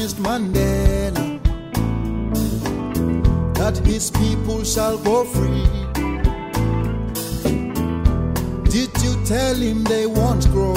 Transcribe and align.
promised 0.00 0.16
Mandela 0.22 1.38
that 3.54 3.76
his 3.86 4.10
people 4.10 4.64
shall 4.64 4.96
go 4.98 5.24
free. 5.24 5.66
Did 8.70 8.90
you 9.02 9.22
tell 9.26 9.54
him 9.56 9.84
they 9.84 10.06
won't 10.06 10.48
grow? 10.52 10.74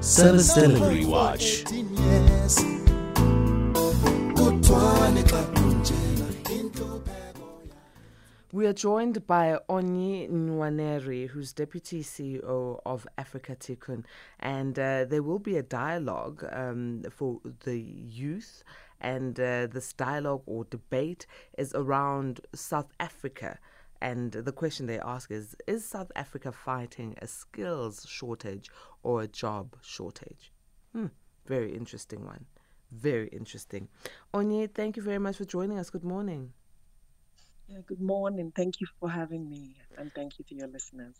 Service 0.00 0.54
Delivery 0.54 1.04
Watch. 1.04 1.64
Yes. 1.72 2.64
Kuthiwane 4.34 5.22
xa 5.22 5.42
kunjena 5.54 5.60
intlupheko 5.60 5.61
We 8.54 8.66
are 8.66 8.74
joined 8.74 9.26
by 9.26 9.56
Onyi 9.70 10.30
Nwaneri, 10.30 11.26
who's 11.26 11.54
Deputy 11.54 12.02
CEO 12.02 12.82
of 12.84 13.06
Afrika 13.16 13.56
Tikkun, 13.56 14.04
and 14.40 14.78
uh, 14.78 15.06
there 15.06 15.22
will 15.22 15.38
be 15.38 15.56
a 15.56 15.62
dialogue 15.62 16.44
um, 16.52 17.02
for 17.10 17.40
the 17.64 17.78
youth. 17.78 18.62
And 19.00 19.40
uh, 19.40 19.68
this 19.68 19.94
dialogue 19.94 20.42
or 20.44 20.64
debate 20.64 21.26
is 21.56 21.72
around 21.74 22.42
South 22.54 22.92
Africa. 23.00 23.58
And 24.02 24.32
the 24.32 24.52
question 24.52 24.84
they 24.84 25.00
ask 25.00 25.30
is 25.30 25.56
Is 25.66 25.86
South 25.86 26.12
Africa 26.14 26.52
fighting 26.52 27.16
a 27.22 27.26
skills 27.28 28.04
shortage 28.06 28.68
or 29.02 29.22
a 29.22 29.28
job 29.28 29.76
shortage? 29.80 30.52
Hmm, 30.92 31.06
very 31.46 31.74
interesting 31.74 32.26
one. 32.26 32.44
Very 32.90 33.28
interesting. 33.28 33.88
Onyi, 34.34 34.70
thank 34.70 34.98
you 34.98 35.02
very 35.02 35.18
much 35.18 35.38
for 35.38 35.46
joining 35.46 35.78
us. 35.78 35.88
Good 35.88 36.04
morning. 36.04 36.52
Yeah, 37.72 37.80
good 37.86 38.02
morning. 38.02 38.52
Thank 38.54 38.82
you 38.82 38.86
for 39.00 39.08
having 39.08 39.48
me, 39.48 39.76
and 39.96 40.12
thank 40.12 40.38
you 40.38 40.44
to 40.46 40.54
your 40.54 40.66
listeners. 40.68 41.14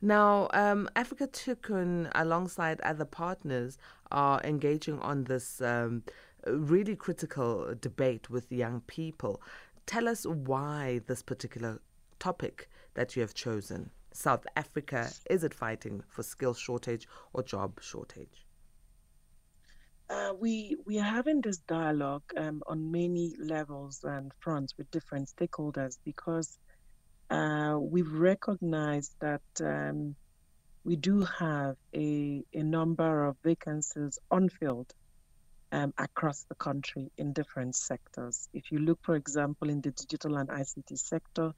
Now, 0.00 0.48
um, 0.52 0.88
Afrika 0.96 1.30
Tikkun, 1.30 2.10
alongside 2.16 2.80
other 2.80 3.04
partners, 3.04 3.78
are 4.10 4.40
engaging 4.42 4.98
on 4.98 5.22
this 5.24 5.60
um, 5.60 6.02
really 6.44 6.96
critical 6.96 7.72
debate 7.80 8.28
with 8.30 8.50
young 8.50 8.80
people. 8.88 9.40
Tell 9.86 10.08
us 10.08 10.26
why 10.26 11.02
this 11.06 11.22
particular 11.22 11.80
topic 12.18 12.68
that 12.94 13.14
you 13.14 13.22
have 13.22 13.34
chosen. 13.34 13.90
South 14.12 14.44
Africa, 14.56 15.08
is 15.30 15.44
it 15.44 15.54
fighting 15.54 16.02
for 16.08 16.24
skill 16.24 16.54
shortage 16.54 17.06
or 17.32 17.44
job 17.44 17.80
shortage? 17.80 18.48
Uh, 20.12 20.34
we 20.38 20.76
we 20.84 20.98
are 20.98 21.10
having 21.18 21.40
this 21.40 21.56
dialogue 21.58 22.22
um, 22.36 22.62
on 22.66 22.92
many 22.92 23.34
levels 23.38 24.04
and 24.04 24.30
fronts 24.40 24.76
with 24.76 24.90
different 24.90 25.26
stakeholders 25.34 25.96
because 26.04 26.58
uh, 27.30 27.78
we've 27.80 28.12
recognized 28.12 29.14
that 29.20 29.40
um, 29.64 30.14
we 30.84 30.96
do 30.96 31.20
have 31.38 31.76
a, 31.94 32.44
a 32.52 32.62
number 32.62 33.24
of 33.24 33.36
vacancies 33.42 34.18
unfilled 34.30 34.92
um, 35.70 35.94
across 35.96 36.44
the 36.50 36.56
country 36.56 37.10
in 37.16 37.32
different 37.32 37.74
sectors. 37.74 38.50
If 38.52 38.70
you 38.70 38.80
look, 38.80 38.98
for 39.02 39.14
example, 39.14 39.70
in 39.70 39.80
the 39.80 39.92
digital 39.92 40.36
and 40.36 40.50
ICT 40.50 40.98
sector, 40.98 41.52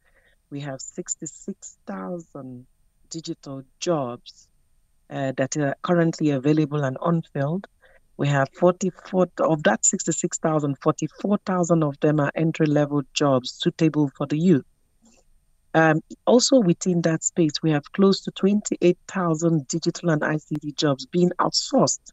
we 0.51 0.61
have 0.61 0.81
66,000 0.81 2.67
digital 3.11 3.63
jobs 3.81 4.49
uh, 5.11 5.33
that 5.37 5.57
are 5.57 5.75
currently 5.83 6.31
available 6.31 6.85
and 6.85 6.97
unfilled. 7.05 7.67
We 8.17 8.29
have 8.29 8.49
44 8.61 9.29
of 9.41 9.63
that 9.65 9.85
66,000, 9.85 10.77
44,000 10.81 11.83
of 11.83 11.99
them 12.01 12.21
are 12.21 12.31
entry 12.35 12.67
level 12.67 13.03
jobs 13.13 13.53
suitable 13.61 14.11
for 14.17 14.27
the 14.27 14.39
youth. 14.39 14.65
Um, 15.75 16.01
also 16.25 16.61
within 16.61 17.03
that 17.03 17.25
space, 17.25 17.55
we 17.61 17.73
have 17.73 17.93
close 17.93 18.21
to 18.23 18.31
28,000 18.31 19.67
digital 19.67 20.11
and 20.11 20.23
ICT 20.23 20.77
jobs 20.77 21.07
being 21.07 21.31
outsourced 21.41 22.13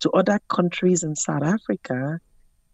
to 0.00 0.10
other 0.12 0.40
countries 0.48 1.02
in 1.02 1.14
South 1.14 1.42
Africa, 1.42 2.18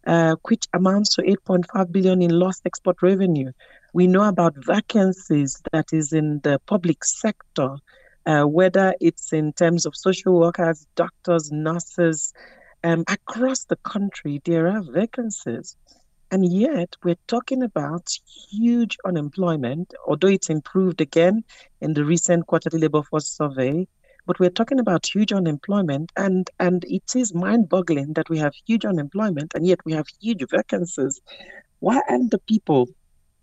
uh, 0.07 0.37
which 0.49 0.67
amounts 0.73 1.17
to 1.17 1.23
8.5 1.23 1.91
billion 1.91 2.23
in 2.23 2.31
lost 2.31 2.63
export 2.65 3.03
revenue. 3.03 3.51
We 3.93 4.07
know 4.07 4.23
about 4.23 4.55
vacancies 4.57 5.61
that 5.73 5.87
is 5.93 6.13
in 6.13 6.39
the 6.45 6.61
public 6.67 7.05
sector, 7.05 7.77
uh, 8.25 8.45
whether 8.45 8.95
it's 9.01 9.33
in 9.33 9.53
terms 9.53 9.85
of 9.85 9.97
social 9.97 10.39
workers, 10.39 10.87
doctors, 10.95 11.51
nurses, 11.51 12.33
um, 12.83 13.05
across 13.09 13.65
the 13.65 13.77
country, 13.77 14.41
there 14.45 14.69
are 14.69 14.83
vacancies. 14.83 15.77
And 16.33 16.51
yet, 16.51 16.95
we're 17.03 17.17
talking 17.27 17.63
about 17.63 18.09
huge 18.51 18.97
unemployment, 19.05 19.93
although 20.07 20.29
it's 20.29 20.49
improved 20.49 21.01
again 21.01 21.43
in 21.81 21.93
the 21.93 22.05
recent 22.05 22.47
quarterly 22.47 22.79
labor 22.79 23.03
force 23.03 23.29
survey. 23.29 23.89
But 24.27 24.39
we're 24.39 24.51
talking 24.51 24.79
about 24.79 25.07
huge 25.07 25.33
unemployment, 25.33 26.13
and, 26.17 26.49
and 26.61 26.85
it 26.85 27.17
is 27.17 27.35
mind 27.35 27.69
boggling 27.69 28.13
that 28.13 28.31
we 28.31 28.39
have 28.39 28.53
huge 28.65 28.85
unemployment 28.85 29.55
and 29.55 29.67
yet 29.67 29.81
we 29.85 29.93
have 29.95 30.07
huge 30.21 30.45
vacancies. 30.49 31.21
Why 31.81 32.01
aren't 32.09 32.31
the 32.31 32.39
people 32.39 32.89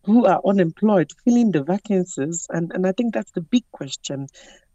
who 0.06 0.26
are 0.26 0.40
unemployed 0.46 1.12
filling 1.26 1.52
the 1.52 1.64
vacancies? 1.64 2.48
And, 2.50 2.72
and 2.74 2.88
I 2.88 2.94
think 2.94 3.14
that's 3.14 3.32
the 3.32 3.42
big 3.42 3.66
question 3.72 4.28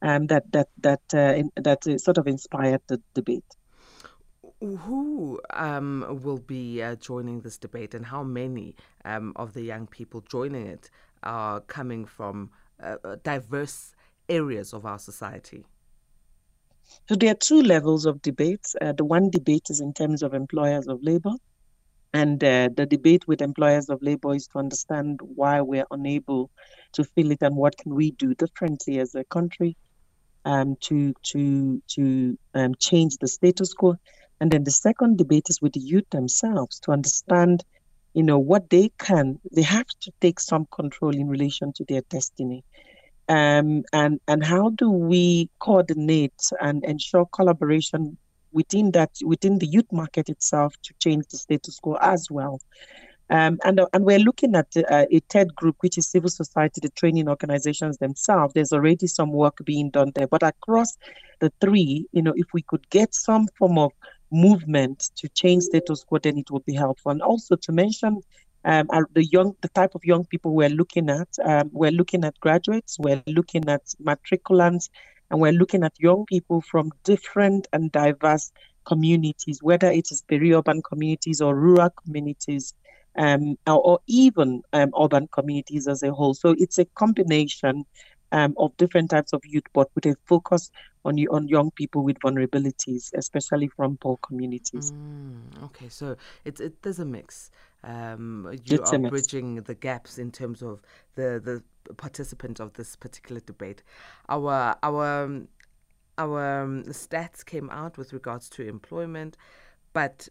um, 0.03 0.27
that, 0.27 0.53
that, 0.53 0.69
that, 0.81 1.01
uh, 1.15 1.35
in, 1.35 1.51
that 1.57 1.87
uh, 1.87 1.97
sort 1.97 2.19
of 2.19 2.27
inspired 2.27 2.83
the 2.89 3.01
debate. 3.15 3.45
Who 4.63 5.41
um, 5.51 6.21
will 6.23 6.39
be 6.39 6.81
uh, 6.81 6.95
joining 6.95 7.41
this 7.41 7.59
debate, 7.59 7.95
and 7.95 8.07
how 8.07 8.23
many 8.23 8.77
um, 9.05 9.33
of 9.35 9.55
the 9.55 9.63
young 9.63 9.89
people 9.89 10.21
joining 10.21 10.69
it 10.69 10.89
are 11.25 11.61
coming 11.63 12.05
from 12.05 12.51
uh, 12.81 12.97
uh, 13.03 13.17
diverse 13.25 13.93
areas 14.29 14.73
of 14.73 14.87
our 14.87 15.01
society? 15.01 15.65
So 17.09 17.17
there 17.17 17.33
are 17.33 17.35
two 17.35 17.61
levels 17.63 18.07
of 18.07 18.23
debates. 18.23 18.77
Uh, 18.81 18.93
the 18.93 19.05
one 19.05 19.31
debate 19.31 19.69
is 19.69 19.81
in 19.81 19.93
terms 19.93 20.23
of 20.23 20.33
employers 20.33 20.87
of 20.87 21.03
labor, 21.03 21.33
and 22.15 22.43
uh, 22.45 22.69
the 22.77 22.87
debate 22.87 23.27
with 23.27 23.43
employers 23.43 23.89
of 23.89 24.01
labor 24.01 24.33
is 24.33 24.47
to 24.49 24.61
understand 24.61 25.19
why 25.23 25.61
we're 25.61 25.87
unable 25.91 26.51
to 26.93 27.03
fill 27.03 27.33
it 27.33 27.43
and 27.43 27.57
what 27.57 27.77
can 27.77 27.97
we 27.97 28.13
do 28.13 28.33
differently 28.35 29.01
as 29.01 29.17
a 29.17 29.25
country 29.25 29.77
um, 30.45 30.77
to 30.83 31.15
to 31.23 31.83
to 31.89 32.39
um, 32.55 32.75
change 32.79 33.17
the 33.17 33.27
status 33.27 33.73
quo. 33.73 33.97
And 34.43 34.51
then 34.51 34.65
the 34.65 34.73
second 34.73 35.19
debate 35.19 35.49
is 35.51 35.63
with 35.63 35.75
the 35.75 35.79
youth 35.79 36.11
themselves 36.11 36.81
to 36.81 36.91
understand, 36.91 37.63
you 38.13 38.25
know, 38.25 38.41
what 38.41 38.71
they 38.71 38.91
can. 38.99 39.39
They 39.53 39.63
have 39.63 39.87
to 40.01 40.11
take 40.21 40.41
some 40.41 40.67
control 40.73 41.15
in 41.15 41.29
relation 41.29 41.73
to 41.75 41.85
their 41.85 42.01
destiny. 42.11 42.65
Um, 43.29 43.85
and 43.93 44.19
and 44.27 44.45
how 44.45 44.71
do 44.71 44.91
we 44.91 45.49
coordinate 45.61 46.43
and 46.61 46.85
ensure 46.85 47.25
collaboration 47.27 48.17
within 48.51 48.91
that 48.91 49.11
within 49.25 49.61
the 49.61 49.67
youth 49.67 49.93
market 49.93 50.29
itself 50.29 50.75
to 50.83 50.95
change 50.99 51.27
the 51.31 51.39
status 51.39 51.79
quo 51.79 51.97
as 52.01 52.29
well. 52.29 52.59
Um, 53.31 53.61
and 53.63 53.81
and 53.93 54.05
we're 54.05 54.19
looking 54.19 54.57
at 54.57 54.77
uh, 54.77 55.07
a 55.09 55.21
third 55.31 55.55
group, 55.55 55.77
which 55.83 55.97
is 55.99 56.11
civil 56.11 56.31
society, 56.31 56.81
the 56.83 56.91
training 56.91 57.29
organizations 57.29 57.99
themselves. 57.99 58.55
There's 58.55 58.73
already 58.73 59.07
some 59.07 59.31
work 59.31 59.59
being 59.65 59.91
done 59.91 60.11
there, 60.17 60.27
but 60.27 60.43
across 60.43 60.99
the 61.39 61.53
three, 61.61 62.07
you 62.11 62.23
know, 62.23 62.35
if 62.35 62.49
we 62.53 62.63
could 62.63 62.91
get 62.91 63.15
some 63.15 63.47
form 63.57 63.79
of 63.79 63.93
movement 64.33 65.11
to 65.17 65.29
change 65.29 65.65
status 65.65 66.05
quo, 66.05 66.19
then 66.19 66.39
it 66.39 66.51
would 66.51 66.65
be 66.65 66.75
helpful. 66.75 67.13
And 67.13 67.23
also 67.23 67.57
to 67.57 67.73
mention 67.73 68.23
um, 68.65 68.89
the 69.13 69.25
young, 69.25 69.55
the 69.61 69.69
type 69.69 69.95
of 69.95 70.05
young 70.05 70.25
people 70.25 70.55
we're 70.55 70.69
looking 70.69 71.11
at. 71.11 71.29
Um, 71.45 71.71
we're 71.73 71.91
looking 71.91 72.25
at 72.25 72.39
graduates, 72.41 72.99
we're 72.99 73.23
looking 73.27 73.69
at 73.69 73.83
matriculants, 74.03 74.89
and 75.31 75.41
we're 75.41 75.53
looking 75.53 75.83
at 75.83 75.99
young 75.99 76.25
people 76.27 76.61
from 76.61 76.93
different 77.05 77.67
and 77.73 77.91
diverse 77.91 78.53
communities, 78.85 79.61
whether 79.63 79.91
it 79.91 80.11
is 80.11 80.23
peri-urban 80.29 80.83
communities 80.83 81.41
or 81.41 81.55
rural 81.55 81.91
communities, 81.91 82.75
um, 83.17 83.57
or, 83.67 83.81
or, 83.83 83.99
even 84.07 84.63
um, 84.73 84.91
urban 84.99 85.29
communities 85.29 85.87
as 85.87 86.03
a 86.03 86.13
whole. 86.13 86.35
So 86.35 86.55
it's 86.59 86.79
a 86.79 86.85
combination 86.85 87.85
um, 88.33 88.55
of 88.57 88.77
different 88.79 89.11
types 89.11 89.33
of 89.33 89.43
youth, 89.45 89.65
but 89.73 89.89
with 89.95 90.07
a 90.07 90.17
focus 90.25 90.71
on 91.05 91.19
on 91.31 91.49
young 91.49 91.71
people 91.71 92.03
with 92.03 92.19
vulnerabilities, 92.21 93.13
especially 93.15 93.69
from 93.69 93.97
poor 93.99 94.17
communities. 94.19 94.93
Mm, 94.93 95.65
okay, 95.65 95.89
so 95.89 96.17
it's 96.45 96.61
it, 96.61 96.83
there's 96.83 96.99
a 96.99 97.05
mix. 97.05 97.51
Um, 97.85 98.49
you 98.65 98.79
It's 98.81 98.93
are 98.93 98.99
bridging 98.99 99.57
the 99.57 99.75
gaps 99.75 100.19
in 100.19 100.31
terms 100.31 100.63
of 100.63 100.81
the 101.15 101.41
the 101.45 101.95
participants 101.95 102.61
of 102.61 102.73
this 102.75 102.97
particular 102.97 103.41
debate. 103.41 103.83
Our 104.29 104.77
our 104.83 105.43
our 106.19 106.63
um, 106.63 106.85
stats 106.85 107.45
came 107.45 107.69
out 107.71 107.99
with 107.99 108.13
regards 108.13 108.49
to 108.51 108.67
employment, 108.67 109.37
but 109.93 110.29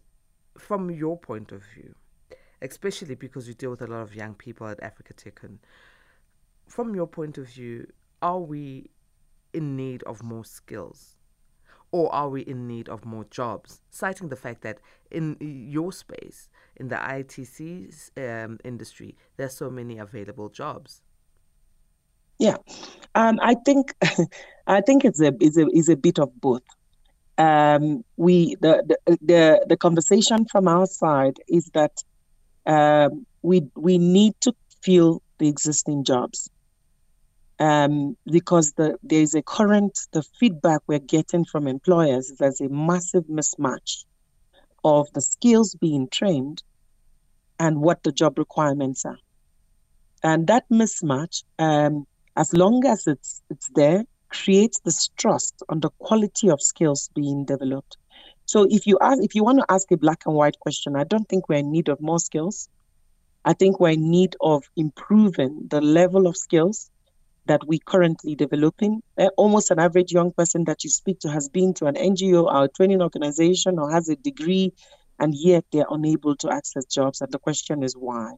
from 0.57 0.89
your 0.89 1.17
point 1.17 1.51
of 1.51 1.63
view, 1.75 1.93
especially 2.61 3.15
because 3.15 3.47
you 3.47 3.53
deal 3.53 3.71
with 3.71 3.81
a 3.81 3.87
lot 3.87 4.01
of 4.01 4.15
young 4.15 4.33
people 4.33 4.67
at 4.67 4.79
Afrika 4.79 5.13
Tikkun, 5.13 5.57
from 6.71 6.95
your 6.95 7.07
point 7.07 7.37
of 7.37 7.47
view, 7.47 7.85
are 8.21 8.39
we 8.39 8.89
in 9.53 9.75
need 9.75 10.03
of 10.03 10.23
more 10.23 10.45
skills? 10.45 11.17
Or 11.91 12.13
are 12.15 12.29
we 12.29 12.41
in 12.41 12.67
need 12.67 12.87
of 12.87 13.03
more 13.03 13.25
jobs? 13.29 13.81
Citing 13.89 14.29
the 14.29 14.37
fact 14.37 14.61
that 14.61 14.79
in 15.11 15.35
your 15.41 15.91
space, 15.91 16.49
in 16.77 16.87
the 16.87 16.95
ITC 16.95 18.11
um, 18.17 18.59
industry, 18.63 19.17
there's 19.35 19.53
so 19.53 19.69
many 19.69 19.97
available 19.97 20.47
jobs. 20.47 21.01
Yeah, 22.39 22.55
um, 23.13 23.37
I 23.41 23.55
think 23.65 23.93
I 24.67 24.81
think 24.81 25.03
it's 25.03 25.21
a 25.21 25.33
it's 25.41 25.57
a 25.57 25.67
it's 25.71 25.89
a 25.89 25.97
bit 25.97 26.17
of 26.17 26.29
both. 26.39 26.63
um, 27.37 28.03
we 28.17 28.55
the, 28.61 28.83
the, 28.87 29.17
the 29.21 29.65
the 29.67 29.77
conversation 29.77 30.45
from 30.45 30.67
our 30.67 30.85
side 30.85 31.37
is 31.47 31.69
that 31.73 31.91
um, 32.65 33.25
we 33.41 33.63
we 33.75 33.97
need 33.97 34.33
to 34.41 34.53
fill 34.81 35.21
the 35.37 35.49
existing 35.49 36.03
jobs 36.03 36.49
um, 37.61 38.17
because 38.25 38.73
the 38.73 38.97
there 39.03 39.21
is 39.21 39.35
a 39.35 39.43
current 39.43 39.97
the 40.13 40.23
feedback 40.39 40.81
we're 40.87 41.07
getting 41.15 41.45
from 41.45 41.67
employers 41.67 42.31
is 42.31 42.37
there's 42.37 42.59
a 42.59 42.67
massive 42.69 43.25
mismatch 43.25 44.03
of 44.83 45.07
the 45.13 45.21
skills 45.21 45.75
being 45.75 46.07
trained 46.09 46.63
and 47.59 47.79
what 47.79 48.01
the 48.01 48.11
job 48.11 48.39
requirements 48.39 49.05
are, 49.05 49.19
and 50.23 50.47
that 50.47 50.65
mismatch, 50.69 51.43
um, 51.59 52.07
as 52.35 52.51
long 52.51 52.83
as 52.87 53.05
it's 53.05 53.43
it's 53.51 53.69
there, 53.75 54.03
creates 54.29 54.79
distrust 54.79 55.61
on 55.69 55.81
the 55.81 55.91
quality 55.99 56.49
of 56.49 56.59
skills 56.59 57.11
being 57.13 57.45
developed. 57.45 57.95
So 58.45 58.65
if 58.71 58.87
you 58.87 58.97
ask, 59.01 59.21
if 59.21 59.35
you 59.35 59.43
want 59.43 59.59
to 59.59 59.65
ask 59.69 59.91
a 59.91 59.97
black 59.97 60.23
and 60.25 60.33
white 60.33 60.59
question, 60.59 60.95
I 60.95 61.03
don't 61.03 61.29
think 61.29 61.47
we're 61.47 61.59
in 61.59 61.71
need 61.71 61.89
of 61.89 62.01
more 62.01 62.19
skills. 62.19 62.69
I 63.45 63.53
think 63.53 63.79
we're 63.79 63.89
in 63.99 64.09
need 64.09 64.35
of 64.41 64.63
improving 64.75 65.67
the 65.69 65.81
level 65.81 66.25
of 66.25 66.35
skills 66.35 66.89
that 67.45 67.65
we 67.67 67.79
currently 67.79 68.35
developing. 68.35 69.01
Uh, 69.17 69.29
almost 69.37 69.71
an 69.71 69.79
average 69.79 70.11
young 70.11 70.31
person 70.31 70.63
that 70.65 70.83
you 70.83 70.89
speak 70.89 71.19
to 71.19 71.29
has 71.29 71.49
been 71.49 71.73
to 71.75 71.85
an 71.85 71.95
NGO 71.95 72.43
or 72.43 72.65
a 72.65 72.69
training 72.69 73.01
organization 73.01 73.79
or 73.79 73.91
has 73.91 74.09
a 74.09 74.15
degree, 74.15 74.73
and 75.19 75.33
yet 75.35 75.65
they're 75.71 75.85
unable 75.89 76.35
to 76.37 76.51
access 76.51 76.85
jobs. 76.85 77.21
And 77.21 77.31
the 77.31 77.39
question 77.39 77.83
is 77.83 77.93
why? 77.93 78.33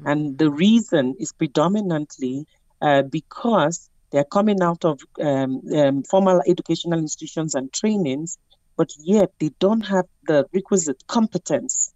Mm-hmm. 0.00 0.06
And 0.06 0.38
the 0.38 0.50
reason 0.50 1.14
is 1.18 1.32
predominantly 1.32 2.46
uh, 2.80 3.02
because 3.02 3.90
they're 4.10 4.24
coming 4.24 4.62
out 4.62 4.84
of 4.84 5.00
um, 5.20 5.60
um, 5.74 6.02
formal 6.04 6.42
educational 6.46 6.98
institutions 6.98 7.54
and 7.54 7.72
trainings, 7.72 8.38
but 8.76 8.90
yet 8.98 9.30
they 9.38 9.50
don't 9.58 9.82
have 9.82 10.06
the 10.26 10.46
requisite 10.52 11.06
competence 11.06 11.87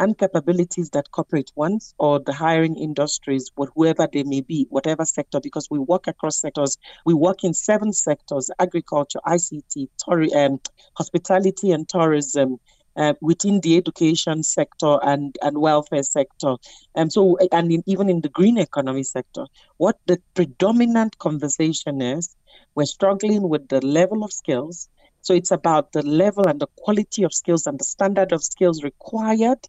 and 0.00 0.16
capabilities 0.18 0.90
that 0.90 1.10
corporate 1.12 1.52
wants 1.54 1.94
or 1.98 2.18
the 2.18 2.32
hiring 2.32 2.76
industries, 2.76 3.50
whoever 3.74 4.08
they 4.10 4.22
may 4.24 4.40
be, 4.40 4.66
whatever 4.70 5.04
sector, 5.04 5.40
because 5.40 5.68
we 5.70 5.78
work 5.78 6.06
across 6.06 6.40
sectors. 6.40 6.78
We 7.04 7.14
work 7.14 7.44
in 7.44 7.52
seven 7.54 7.92
sectors 7.92 8.50
agriculture, 8.58 9.20
ICT, 9.26 9.88
tori- 10.02 10.32
um, 10.34 10.60
hospitality, 10.96 11.70
and 11.70 11.88
tourism. 11.88 12.58
Uh, 12.96 13.14
within 13.22 13.60
the 13.60 13.76
education 13.76 14.42
sector 14.42 14.98
and, 15.04 15.36
and 15.42 15.58
welfare 15.58 16.02
sector. 16.02 16.56
And 16.96 17.12
so, 17.12 17.38
and 17.52 17.70
in, 17.70 17.84
even 17.86 18.10
in 18.10 18.20
the 18.20 18.28
green 18.28 18.58
economy 18.58 19.04
sector, 19.04 19.46
what 19.76 19.96
the 20.06 20.20
predominant 20.34 21.16
conversation 21.18 22.02
is, 22.02 22.34
we're 22.74 22.86
struggling 22.86 23.48
with 23.48 23.68
the 23.68 23.80
level 23.86 24.24
of 24.24 24.32
skills. 24.32 24.88
So 25.22 25.34
it's 25.34 25.52
about 25.52 25.92
the 25.92 26.02
level 26.02 26.48
and 26.48 26.60
the 26.60 26.66
quality 26.78 27.22
of 27.22 27.32
skills 27.32 27.66
and 27.66 27.78
the 27.78 27.84
standard 27.84 28.32
of 28.32 28.42
skills 28.42 28.82
required 28.82 29.60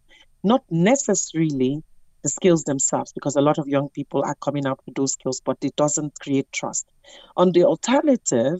not 0.43 0.63
necessarily 0.69 1.83
the 2.23 2.29
skills 2.29 2.63
themselves, 2.63 3.11
because 3.13 3.35
a 3.35 3.41
lot 3.41 3.57
of 3.57 3.67
young 3.67 3.89
people 3.89 4.23
are 4.23 4.35
coming 4.35 4.65
up 4.65 4.79
with 4.85 4.95
those 4.95 5.13
skills, 5.13 5.41
but 5.43 5.57
it 5.61 5.75
doesn't 5.75 6.19
create 6.19 6.51
trust. 6.51 6.85
On 7.35 7.51
the 7.51 7.63
alternative, 7.63 8.59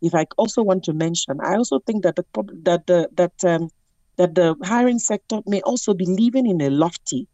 if 0.00 0.14
I 0.14 0.26
also 0.38 0.62
want 0.62 0.84
to 0.84 0.92
mention, 0.92 1.38
I 1.40 1.56
also 1.56 1.78
think 1.80 2.02
that 2.04 2.16
the 2.16 2.24
that 2.62 2.86
the 2.86 3.08
that 3.14 3.44
um, 3.44 3.68
that 4.16 4.34
the 4.34 4.56
hiring 4.64 4.98
sector 4.98 5.40
may 5.46 5.60
also 5.62 5.94
be 5.94 6.06
living 6.06 6.46
in 6.46 6.60
a 6.60 6.70
lofty 6.70 7.28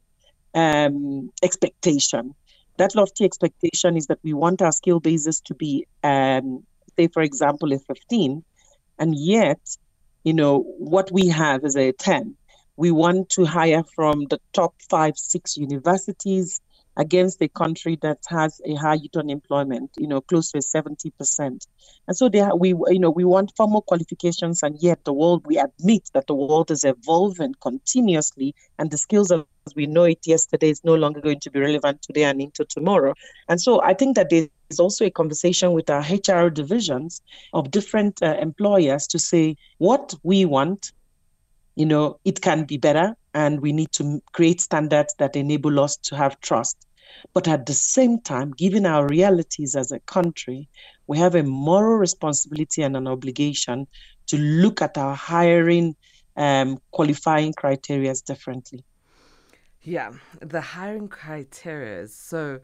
um, 0.54 1.30
expectation. 1.42 2.34
That 2.76 2.94
lofty 2.94 3.24
expectation 3.24 3.96
is 3.96 4.06
that 4.06 4.18
we 4.22 4.32
want 4.32 4.62
our 4.62 4.72
skill 4.72 5.00
basis 5.00 5.40
to 5.42 5.54
be, 5.54 5.86
um, 6.04 6.64
say, 6.96 7.08
for 7.08 7.22
example, 7.22 7.72
a 7.72 7.78
15, 7.78 8.44
and 8.98 9.14
yet, 9.16 9.60
you 10.24 10.32
know, 10.32 10.60
what 10.78 11.10
we 11.10 11.28
have 11.28 11.64
is 11.64 11.76
a 11.76 11.92
10 11.92 12.36
we 12.78 12.92
want 12.92 13.28
to 13.30 13.44
hire 13.44 13.82
from 13.96 14.26
the 14.26 14.40
top 14.52 14.72
five, 14.88 15.18
six 15.18 15.56
universities 15.56 16.60
against 16.96 17.42
a 17.42 17.48
country 17.48 17.98
that 18.02 18.18
has 18.28 18.60
a 18.64 18.74
high 18.74 18.94
youth 18.94 19.16
unemployment, 19.16 19.90
you 19.98 20.06
know, 20.06 20.20
close 20.20 20.52
to 20.52 20.58
70%. 20.58 21.10
And 21.40 22.16
so 22.16 22.28
they 22.28 22.48
we, 22.56 22.70
you 22.70 23.00
know, 23.00 23.10
we 23.10 23.24
want 23.24 23.52
formal 23.56 23.82
qualifications, 23.82 24.62
and 24.62 24.76
yet 24.80 25.04
the 25.04 25.12
world, 25.12 25.44
we 25.46 25.58
admit 25.58 26.08
that 26.14 26.28
the 26.28 26.34
world 26.34 26.70
is 26.70 26.84
evolving 26.84 27.54
continuously, 27.60 28.54
and 28.78 28.92
the 28.92 28.98
skills 28.98 29.32
as 29.32 29.44
we 29.74 29.86
know 29.86 30.04
it 30.04 30.24
yesterday 30.24 30.70
is 30.70 30.84
no 30.84 30.94
longer 30.94 31.20
going 31.20 31.40
to 31.40 31.50
be 31.50 31.58
relevant 31.58 32.02
today 32.02 32.24
and 32.24 32.40
into 32.40 32.64
tomorrow. 32.64 33.12
And 33.48 33.60
so 33.60 33.82
I 33.82 33.94
think 33.94 34.14
that 34.14 34.30
there 34.30 34.46
is 34.70 34.78
also 34.78 35.04
a 35.04 35.10
conversation 35.10 35.72
with 35.72 35.90
our 35.90 36.02
HR 36.02 36.48
divisions 36.48 37.22
of 37.52 37.72
different 37.72 38.22
uh, 38.22 38.36
employers 38.40 39.08
to 39.08 39.18
say 39.18 39.56
what 39.78 40.14
we 40.22 40.44
want 40.44 40.92
you 41.78 41.86
know, 41.86 42.18
it 42.24 42.40
can 42.40 42.64
be 42.64 42.76
better 42.76 43.14
and 43.34 43.60
we 43.60 43.72
need 43.72 43.92
to 43.92 44.20
create 44.32 44.60
standards 44.60 45.14
that 45.20 45.36
enable 45.36 45.78
us 45.78 45.96
to 45.96 46.16
have 46.16 46.40
trust. 46.40 46.76
But 47.32 47.46
at 47.46 47.66
the 47.66 47.72
same 47.72 48.20
time, 48.20 48.50
given 48.50 48.84
our 48.84 49.06
realities 49.06 49.76
as 49.76 49.92
a 49.92 50.00
country, 50.00 50.68
we 51.06 51.18
have 51.18 51.36
a 51.36 51.44
moral 51.44 51.98
responsibility 51.98 52.82
and 52.82 52.96
an 52.96 53.06
obligation 53.06 53.86
to 54.26 54.36
look 54.36 54.82
at 54.82 54.98
our 54.98 55.14
hiring 55.14 55.94
um, 56.36 56.78
qualifying 56.90 57.52
criteria 57.52 58.12
differently. 58.26 58.82
Yeah, 59.82 60.10
the 60.40 60.60
hiring 60.60 61.06
criteria. 61.06 62.08
So 62.08 62.58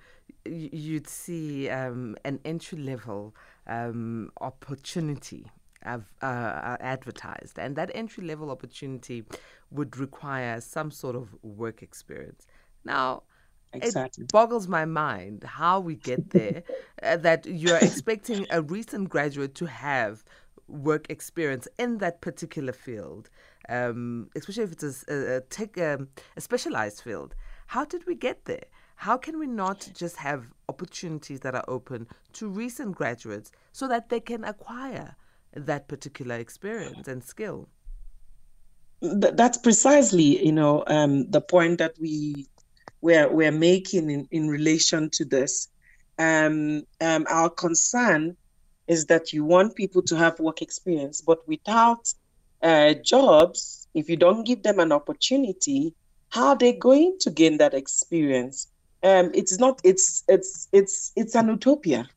you'd 0.44 1.08
see 1.08 1.68
um, 1.68 2.16
an 2.24 2.40
entry 2.44 2.78
level 2.78 3.36
um, 3.68 4.32
opportunity 4.40 5.46
have 5.84 6.04
uh, 6.22 6.76
advertised, 6.80 7.58
and 7.58 7.76
that 7.76 7.90
entry 7.94 8.24
level 8.24 8.50
opportunity 8.50 9.24
would 9.70 9.96
require 9.98 10.60
some 10.60 10.90
sort 10.90 11.16
of 11.16 11.34
work 11.42 11.82
experience. 11.82 12.46
Now, 12.84 13.22
exactly. 13.72 14.24
it 14.24 14.32
boggles 14.32 14.68
my 14.68 14.84
mind 14.84 15.44
how 15.44 15.80
we 15.80 15.96
get 15.96 16.30
there 16.30 16.62
uh, 17.02 17.16
that 17.18 17.46
you're 17.46 17.78
expecting 17.78 18.46
a 18.50 18.62
recent 18.62 19.08
graduate 19.08 19.54
to 19.56 19.66
have 19.66 20.24
work 20.68 21.06
experience 21.10 21.68
in 21.78 21.98
that 21.98 22.20
particular 22.20 22.72
field, 22.72 23.28
um, 23.68 24.28
especially 24.34 24.64
if 24.64 24.72
it's 24.72 25.04
a, 25.08 25.36
a 25.36 25.40
tech, 25.42 25.76
um, 25.78 26.08
a 26.36 26.40
specialized 26.40 27.02
field. 27.02 27.34
How 27.66 27.84
did 27.84 28.06
we 28.06 28.14
get 28.14 28.44
there? 28.44 28.64
How 28.96 29.16
can 29.16 29.38
we 29.38 29.46
not 29.46 29.90
just 29.94 30.16
have 30.16 30.52
opportunities 30.68 31.40
that 31.40 31.54
are 31.54 31.64
open 31.68 32.06
to 32.34 32.48
recent 32.48 32.94
graduates 32.94 33.50
so 33.72 33.88
that 33.88 34.08
they 34.08 34.20
can 34.20 34.44
acquire 34.44 35.16
that 35.56 35.88
particular 35.88 36.36
experience 36.36 37.08
and 37.08 37.22
skill. 37.22 37.68
That's 39.00 39.58
precisely, 39.58 40.44
you 40.44 40.52
know, 40.52 40.84
um, 40.86 41.30
the 41.30 41.40
point 41.40 41.78
that 41.78 41.94
we 42.00 42.46
we're 43.00 43.30
we're 43.30 43.52
making 43.52 44.10
in, 44.10 44.26
in 44.30 44.48
relation 44.48 45.10
to 45.10 45.24
this. 45.24 45.68
Um, 46.18 46.84
um, 47.00 47.26
our 47.28 47.50
concern 47.50 48.36
is 48.86 49.06
that 49.06 49.32
you 49.32 49.44
want 49.44 49.74
people 49.74 50.02
to 50.02 50.16
have 50.16 50.38
work 50.38 50.62
experience, 50.62 51.20
but 51.20 51.46
without 51.48 52.12
uh, 52.62 52.94
jobs, 52.94 53.88
if 53.94 54.08
you 54.08 54.16
don't 54.16 54.44
give 54.44 54.62
them 54.62 54.78
an 54.78 54.92
opportunity, 54.92 55.94
how 56.30 56.48
are 56.48 56.56
they 56.56 56.72
going 56.72 57.16
to 57.20 57.30
gain 57.30 57.58
that 57.58 57.74
experience? 57.74 58.68
Um, 59.02 59.30
it's 59.34 59.58
not. 59.58 59.80
It's 59.84 60.24
it's 60.28 60.68
it's 60.72 61.12
it's 61.14 61.34
an 61.34 61.48
utopia. 61.48 62.08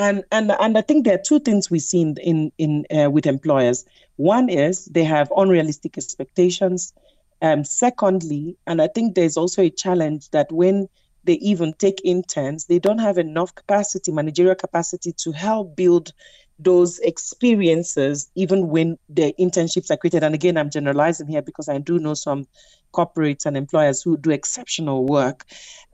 And 0.00 0.24
and 0.32 0.50
and 0.50 0.78
I 0.78 0.80
think 0.80 1.04
there 1.04 1.16
are 1.16 1.22
two 1.22 1.40
things 1.40 1.70
we 1.70 1.78
see 1.78 2.00
in 2.00 2.16
in, 2.16 2.52
in 2.56 2.86
uh, 2.98 3.10
with 3.10 3.26
employers. 3.26 3.84
One 4.16 4.48
is 4.48 4.86
they 4.86 5.04
have 5.04 5.30
unrealistic 5.36 5.98
expectations. 5.98 6.94
Um, 7.42 7.64
secondly, 7.64 8.56
and 8.66 8.80
I 8.80 8.88
think 8.88 9.14
there's 9.14 9.36
also 9.36 9.62
a 9.62 9.70
challenge 9.70 10.30
that 10.30 10.50
when 10.50 10.88
they 11.24 11.34
even 11.34 11.74
take 11.74 12.00
interns, 12.02 12.64
they 12.64 12.78
don't 12.78 12.98
have 12.98 13.18
enough 13.18 13.54
capacity, 13.54 14.10
managerial 14.10 14.54
capacity 14.54 15.12
to 15.18 15.32
help 15.32 15.76
build 15.76 16.12
those 16.58 16.98
experiences 17.00 18.30
even 18.34 18.68
when 18.68 18.98
the 19.08 19.34
internships 19.38 19.90
are 19.90 19.96
created. 19.98 20.22
And 20.24 20.34
again, 20.34 20.56
I'm 20.56 20.70
generalizing 20.70 21.28
here 21.28 21.42
because 21.42 21.68
I 21.68 21.78
do 21.78 21.98
know 21.98 22.14
some 22.14 22.46
corporates 22.92 23.46
and 23.46 23.56
employers 23.56 24.02
who 24.02 24.16
do 24.16 24.30
exceptional 24.30 25.06
work 25.06 25.44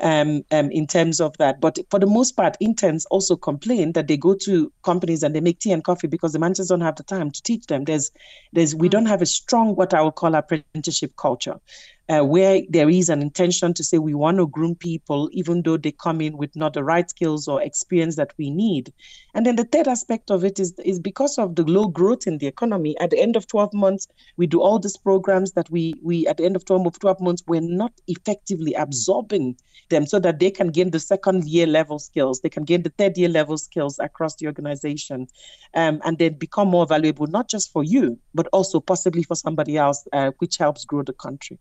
um, 0.00 0.44
um, 0.50 0.70
in 0.70 0.86
terms 0.86 1.20
of 1.20 1.36
that. 1.38 1.60
But 1.60 1.78
for 1.90 1.98
the 1.98 2.06
most 2.06 2.32
part, 2.32 2.56
interns 2.60 3.06
also 3.06 3.36
complain 3.36 3.92
that 3.92 4.08
they 4.08 4.16
go 4.16 4.34
to 4.34 4.72
companies 4.82 5.22
and 5.22 5.34
they 5.34 5.40
make 5.40 5.58
tea 5.58 5.72
and 5.72 5.84
coffee 5.84 6.06
because 6.06 6.32
the 6.32 6.38
managers 6.38 6.68
don't 6.68 6.80
have 6.80 6.96
the 6.96 7.02
time 7.02 7.30
to 7.30 7.42
teach 7.42 7.66
them. 7.66 7.84
There's, 7.84 8.10
there's, 8.52 8.74
we 8.74 8.88
mm. 8.88 8.92
don't 8.92 9.06
have 9.06 9.22
a 9.22 9.26
strong 9.26 9.74
what 9.76 9.94
I 9.94 10.02
would 10.02 10.14
call 10.14 10.34
apprenticeship 10.34 11.16
culture. 11.16 11.56
Uh, 12.08 12.22
where 12.24 12.62
there 12.68 12.88
is 12.88 13.08
an 13.08 13.20
intention 13.20 13.74
to 13.74 13.82
say 13.82 13.98
we 13.98 14.14
want 14.14 14.38
to 14.38 14.46
groom 14.46 14.74
people, 14.76 15.28
even 15.32 15.62
though 15.62 15.76
they 15.76 15.92
come 15.92 16.20
in 16.20 16.36
with 16.36 16.54
not 16.54 16.72
the 16.72 16.84
right 16.84 17.10
skills 17.10 17.48
or 17.48 17.60
experience 17.62 18.16
that 18.16 18.32
we 18.38 18.50
need. 18.50 18.92
And 19.34 19.44
then 19.44 19.56
the 19.56 19.64
third 19.64 19.88
aspect 19.88 20.30
of 20.30 20.44
it 20.44 20.60
is, 20.60 20.72
is 20.84 21.00
because 21.00 21.36
of 21.36 21.56
the 21.56 21.64
low 21.64 21.88
growth 21.88 22.26
in 22.26 22.38
the 22.38 22.46
economy. 22.46 22.96
At 23.00 23.10
the 23.10 23.20
end 23.20 23.34
of 23.34 23.48
12 23.48 23.74
months, 23.74 24.06
we 24.36 24.46
do 24.46 24.60
all 24.60 24.78
these 24.78 24.96
programs 24.96 25.52
that 25.52 25.68
we, 25.68 25.94
we 26.02 26.26
at 26.28 26.36
the 26.36 26.44
end 26.44 26.54
of 26.54 26.64
12, 26.64 26.98
12 26.98 27.20
months, 27.20 27.42
we're 27.46 27.60
not 27.60 27.92
effectively 28.06 28.74
absorbing 28.74 29.56
them 29.88 30.06
so 30.06 30.18
that 30.20 30.38
they 30.38 30.50
can 30.50 30.68
gain 30.68 30.90
the 30.90 31.00
second 31.00 31.44
year 31.44 31.66
level 31.66 31.98
skills, 31.98 32.40
they 32.40 32.48
can 32.48 32.64
gain 32.64 32.82
the 32.82 32.92
third 32.98 33.16
year 33.16 33.28
level 33.28 33.58
skills 33.58 33.98
across 33.98 34.36
the 34.36 34.46
organization, 34.46 35.26
um, 35.74 36.00
and 36.04 36.18
then 36.18 36.34
become 36.34 36.68
more 36.68 36.86
valuable, 36.86 37.26
not 37.26 37.48
just 37.48 37.72
for 37.72 37.84
you, 37.84 38.18
but 38.34 38.48
also 38.52 38.80
possibly 38.80 39.22
for 39.22 39.34
somebody 39.34 39.76
else, 39.76 40.06
uh, 40.12 40.30
which 40.38 40.56
helps 40.56 40.84
grow 40.84 41.02
the 41.02 41.12
country. 41.12 41.58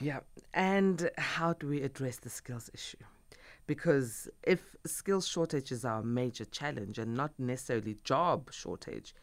Yeah. 0.00 0.20
And 0.54 1.10
how 1.18 1.54
do 1.54 1.68
we 1.68 1.82
address 1.82 2.16
the 2.16 2.30
skills 2.30 2.70
issue? 2.72 2.98
Because 3.66 4.28
if 4.44 4.76
skills 4.86 5.28
shortage 5.28 5.72
is 5.72 5.84
our 5.84 6.02
major 6.02 6.46
challenge 6.46 6.98
and 6.98 7.14
not 7.14 7.32
necessarily 7.38 7.98
job 8.04 8.50
shortage, 8.52 9.14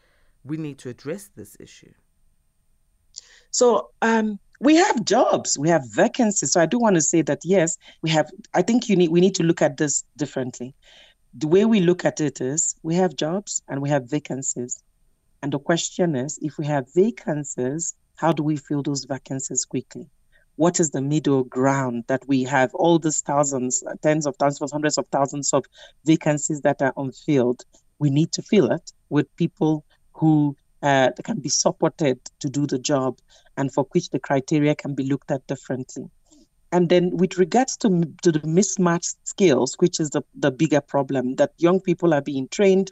we 0.44 0.58
need 0.58 0.78
to 0.80 0.90
address 0.90 1.30
this 1.36 1.58
issue. 1.60 1.94
So 3.50 3.90
um, 4.02 4.40
we 4.60 4.76
have 4.76 5.06
jobs, 5.06 5.58
we 5.58 5.70
have 5.70 5.84
vacancies. 5.90 6.52
So 6.52 6.62
I 6.62 6.66
do 6.66 6.78
want 6.78 6.96
to 6.96 7.02
say 7.02 7.22
that 7.24 7.40
yes, 7.44 7.78
we 8.02 8.10
have. 8.12 8.30
I 8.54 8.62
think 8.62 8.90
you 8.90 8.96
need 8.96 9.10
we 9.10 9.22
need 9.22 9.36
to 9.36 9.44
look 9.44 9.62
at 9.62 9.78
this 9.78 10.04
differently. 10.18 10.76
The 11.34 11.48
way 11.48 11.66
we 11.66 11.80
look 11.80 12.06
at 12.06 12.22
it 12.22 12.42
is 12.42 12.76
we 12.84 12.96
have 12.96 13.16
jobs 13.16 13.62
and 13.68 13.82
we 13.82 13.90
have 13.90 14.10
vacancies, 14.10 14.84
and 15.42 15.52
the 15.52 15.60
question 15.60 16.16
is 16.16 16.38
if 16.42 16.58
we 16.58 16.66
have 16.66 16.94
vacancies, 16.94 17.96
how 18.18 18.32
do 18.32 18.44
we 18.44 18.58
fill 18.58 18.84
those 18.84 19.06
vacancies 19.06 19.66
quickly? 19.66 20.10
What 20.56 20.80
is 20.80 20.92
the 20.92 21.02
middle 21.02 21.44
ground 21.44 22.06
that 22.08 22.28
we 22.28 22.44
have 22.44 22.74
all 22.76 22.98
these 23.00 23.22
thousands, 23.22 23.84
tens 24.02 24.26
of 24.26 24.36
thousands, 24.38 24.72
hundreds 24.72 24.98
of 24.98 25.06
thousands 25.12 25.54
of 25.54 25.66
vacancies 26.06 26.62
that 26.62 26.82
are 26.82 26.94
unfilled. 26.98 27.64
We 28.00 28.10
need 28.10 28.32
to 28.34 28.42
fill 28.42 28.72
it 28.72 28.92
with 29.10 29.34
people 29.36 29.86
who 30.14 30.56
uh, 30.82 31.12
can 31.24 31.40
be 31.40 31.50
supported 31.50 32.20
to 32.40 32.50
do 32.50 32.68
the 32.68 32.80
job 32.80 33.20
and 33.58 33.74
for 33.74 33.86
which 33.92 34.10
the 34.10 34.20
criteria 34.20 34.76
can 34.76 34.96
be 34.96 35.04
looked 35.04 35.32
at 35.32 35.46
differently. 35.48 36.10
And 36.72 36.90
then, 36.90 37.16
with 37.16 37.38
regards 37.38 37.78
to, 37.78 38.04
to 38.24 38.32
the 38.32 38.46
mismatched 38.46 39.16
skills, 39.24 39.76
which 39.80 40.00
is 40.00 40.10
the, 40.10 40.24
the 40.36 40.52
bigger 40.52 40.82
problem, 40.82 41.36
that 41.36 41.54
young 41.58 41.80
people 41.80 42.14
are 42.14 42.22
being 42.22 42.50
trained, 42.50 42.92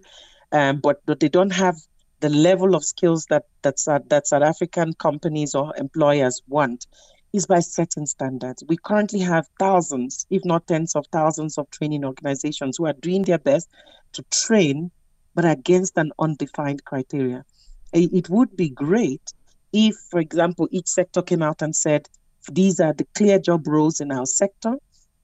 um, 0.51 0.79
but, 0.79 1.01
but 1.05 1.19
they 1.19 1.27
don't 1.27 1.51
have 1.51 1.75
the 2.21 2.29
level 2.29 2.75
of 2.75 2.85
skills 2.85 3.25
that, 3.25 3.43
that, 3.63 3.75
that 4.07 4.27
South 4.27 4.43
African 4.43 4.93
companies 4.93 5.53
or 5.53 5.75
employers 5.75 6.41
want 6.47 6.87
is 7.33 7.47
by 7.47 7.59
setting 7.59 8.05
standards. 8.05 8.63
We 8.67 8.77
currently 8.77 9.19
have 9.19 9.47
thousands, 9.59 10.25
if 10.29 10.45
not 10.45 10.67
tens 10.67 10.95
of 10.95 11.07
thousands, 11.11 11.57
of 11.57 11.69
training 11.71 12.05
organizations 12.05 12.77
who 12.77 12.85
are 12.85 12.93
doing 12.93 13.23
their 13.23 13.39
best 13.39 13.69
to 14.13 14.23
train, 14.29 14.91
but 15.33 15.43
against 15.43 15.97
an 15.97 16.11
undefined 16.19 16.85
criteria. 16.85 17.43
It 17.91 18.29
would 18.29 18.55
be 18.55 18.69
great 18.69 19.33
if, 19.71 19.95
for 20.11 20.19
example, 20.19 20.67
each 20.71 20.87
sector 20.87 21.23
came 21.23 21.41
out 21.41 21.61
and 21.61 21.75
said, 21.75 22.07
these 22.51 22.79
are 22.79 22.93
the 22.93 23.07
clear 23.15 23.39
job 23.39 23.67
roles 23.67 23.99
in 23.99 24.11
our 24.11 24.25
sector. 24.25 24.75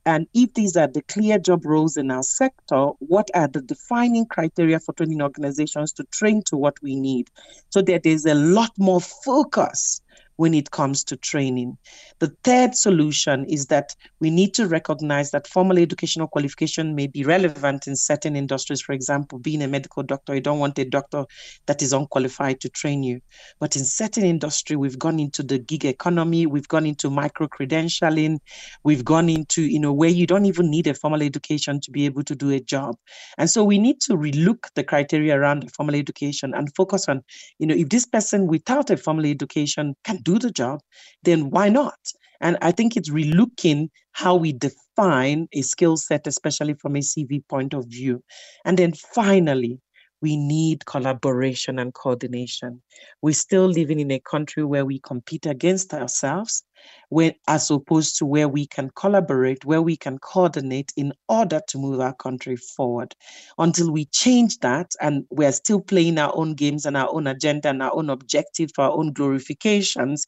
And 0.05 0.27
if 0.33 0.53
these 0.55 0.75
are 0.77 0.87
the 0.87 1.03
clear 1.03 1.37
job 1.37 1.65
roles 1.65 1.97
in 1.97 2.09
our 2.09 2.23
sector, 2.23 2.87
what 2.99 3.29
are 3.35 3.47
the 3.47 3.61
defining 3.61 4.25
criteria 4.25 4.79
for 4.79 4.93
training 4.93 5.21
organizations 5.21 5.91
to 5.93 6.03
train 6.05 6.41
to 6.45 6.57
what 6.57 6.81
we 6.81 6.95
need? 6.95 7.29
So 7.69 7.81
that 7.83 8.03
there's 8.03 8.25
a 8.25 8.33
lot 8.33 8.71
more 8.77 9.01
focus 9.01 10.01
when 10.39 10.53
it 10.53 10.71
comes 10.71 11.03
to 11.03 11.17
training. 11.17 11.77
The 12.19 12.33
third 12.45 12.73
solution 12.73 13.43
is 13.49 13.65
that 13.65 13.93
we 14.21 14.29
need 14.29 14.53
to 14.53 14.67
recognize 14.67 15.31
that 15.31 15.47
formal 15.47 15.77
educational 15.77 16.29
qualification 16.29 16.95
may 16.95 17.07
be 17.07 17.25
relevant 17.25 17.87
in 17.87 17.97
certain 17.97 18.37
industries. 18.37 18.79
For 18.79 18.93
example, 18.93 19.39
being 19.39 19.61
a 19.61 19.67
medical 19.67 20.01
doctor, 20.01 20.33
you 20.33 20.39
don't 20.39 20.59
want 20.59 20.79
a 20.79 20.85
doctor 20.85 21.25
that 21.65 21.81
is 21.81 21.91
unqualified 21.91 22.61
to 22.61 22.69
train 22.69 23.03
you. 23.03 23.19
But 23.59 23.75
in 23.75 23.83
certain 23.83 24.23
industry, 24.23 24.77
we've 24.77 24.97
gone 24.97 25.19
into 25.19 25.43
the 25.43 25.59
gig 25.59 25.83
economy, 25.83 26.45
we've 26.45 26.69
gone 26.69 26.85
into 26.85 27.09
micro 27.09 27.49
credentialing, 27.49 28.37
we've 28.85 29.03
gone 29.03 29.27
into, 29.27 29.63
you 29.63 29.79
know, 29.79 29.91
where 29.91 30.09
you 30.09 30.25
don't 30.25 30.45
even 30.45 30.71
need 30.71 30.87
a 30.87 30.93
formal 30.93 31.21
education 31.21 31.81
to 31.81 31.91
be 31.91 32.05
able 32.05 32.23
to 32.23 32.33
do 32.33 32.51
a 32.51 32.61
job. 32.61 32.95
And 33.37 33.49
so 33.49 33.65
we 33.65 33.77
need 33.77 33.99
to 34.01 34.13
relook 34.13 34.69
the 34.75 34.85
criteria 34.85 35.37
around 35.37 35.69
formal 35.75 35.95
education 35.95 36.53
and 36.53 36.73
focus 36.77 37.09
on, 37.09 37.23
you 37.57 37.67
know, 37.67 37.75
if 37.75 37.89
this 37.89 38.05
person 38.05 38.47
without 38.47 38.89
a 38.89 38.95
formal 38.95 39.25
education 39.25 39.95
can 40.05 40.21
do 40.28 40.28
do 40.29 40.39
the 40.39 40.51
job, 40.51 40.79
then 41.23 41.49
why 41.49 41.69
not? 41.69 41.99
And 42.41 42.57
I 42.61 42.71
think 42.71 42.95
it's 42.95 43.09
relooking 43.09 43.89
how 44.13 44.35
we 44.35 44.53
define 44.53 45.47
a 45.53 45.61
skill 45.61 45.97
set, 45.97 46.27
especially 46.27 46.75
from 46.75 46.95
a 46.95 47.01
CV 47.01 47.41
point 47.49 47.73
of 47.73 47.85
view. 47.87 48.23
And 48.65 48.77
then 48.77 48.93
finally, 48.93 49.79
we 50.21 50.35
need 50.35 50.85
collaboration 50.85 51.79
and 51.79 51.93
coordination. 51.93 52.81
We're 53.21 53.33
still 53.33 53.67
living 53.67 53.99
in 53.99 54.11
a 54.11 54.19
country 54.19 54.63
where 54.63 54.85
we 54.85 54.99
compete 54.99 55.45
against 55.45 55.93
ourselves, 55.93 56.63
where, 57.09 57.33
as 57.47 57.71
opposed 57.71 58.17
to 58.17 58.25
where 58.25 58.47
we 58.47 58.67
can 58.67 58.89
collaborate, 58.95 59.65
where 59.65 59.81
we 59.81 59.95
can 59.95 60.17
coordinate 60.19 60.91
in 60.97 61.13
order 61.27 61.61
to 61.69 61.77
move 61.77 61.99
our 61.99 62.13
country 62.13 62.55
forward. 62.55 63.15
Until 63.57 63.91
we 63.91 64.05
change 64.05 64.59
that, 64.59 64.93
and 65.01 65.25
we're 65.29 65.51
still 65.51 65.81
playing 65.81 66.17
our 66.17 66.35
own 66.35 66.53
games 66.53 66.85
and 66.85 66.97
our 66.97 67.09
own 67.13 67.27
agenda 67.27 67.69
and 67.69 67.81
our 67.81 67.95
own 67.95 68.09
objectives 68.09 68.73
for 68.75 68.85
our 68.85 68.91
own 68.91 69.13
glorifications, 69.13 70.27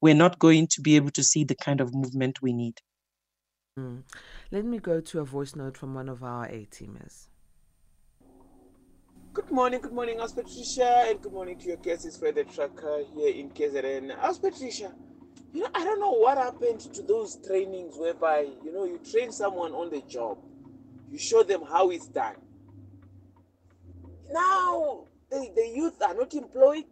we're 0.00 0.14
not 0.14 0.38
going 0.38 0.66
to 0.68 0.80
be 0.80 0.96
able 0.96 1.10
to 1.10 1.24
see 1.24 1.44
the 1.44 1.56
kind 1.56 1.80
of 1.80 1.94
movement 1.94 2.42
we 2.42 2.52
need. 2.52 2.80
Mm. 3.78 4.02
Let 4.50 4.64
me 4.64 4.78
go 4.78 5.00
to 5.00 5.20
a 5.20 5.24
voice 5.24 5.54
note 5.54 5.76
from 5.76 5.94
one 5.94 6.08
of 6.08 6.22
our 6.22 6.44
A 6.46 6.66
teamers. 6.70 7.29
Good 9.50 9.56
morning, 9.56 9.80
good 9.80 9.92
morning, 9.92 10.20
As 10.20 10.32
Patricia, 10.32 11.06
and 11.08 11.20
good 11.20 11.32
morning 11.32 11.58
to 11.58 11.66
your. 11.66 11.78
It's 11.82 12.16
Fred 12.16 12.36
the 12.36 12.44
Trucker 12.44 13.02
here 13.12 13.34
in 13.34 13.50
KZN. 13.50 14.16
As 14.22 14.38
Patricia, 14.38 14.92
you 15.52 15.62
know, 15.62 15.68
I 15.74 15.82
don't 15.82 15.98
know 15.98 16.12
what 16.12 16.38
happened 16.38 16.78
to 16.94 17.02
those 17.02 17.36
trainings 17.44 17.96
whereby, 17.96 18.46
you 18.64 18.72
know, 18.72 18.84
you 18.84 19.00
train 19.10 19.32
someone 19.32 19.72
on 19.72 19.90
the 19.90 20.02
job, 20.02 20.38
you 21.10 21.18
show 21.18 21.42
them 21.42 21.62
how 21.68 21.90
it's 21.90 22.06
done. 22.06 22.36
Now, 24.32 25.06
the, 25.32 25.50
the 25.56 25.68
youth 25.74 26.00
are 26.00 26.14
not 26.14 26.32
employed. 26.32 26.84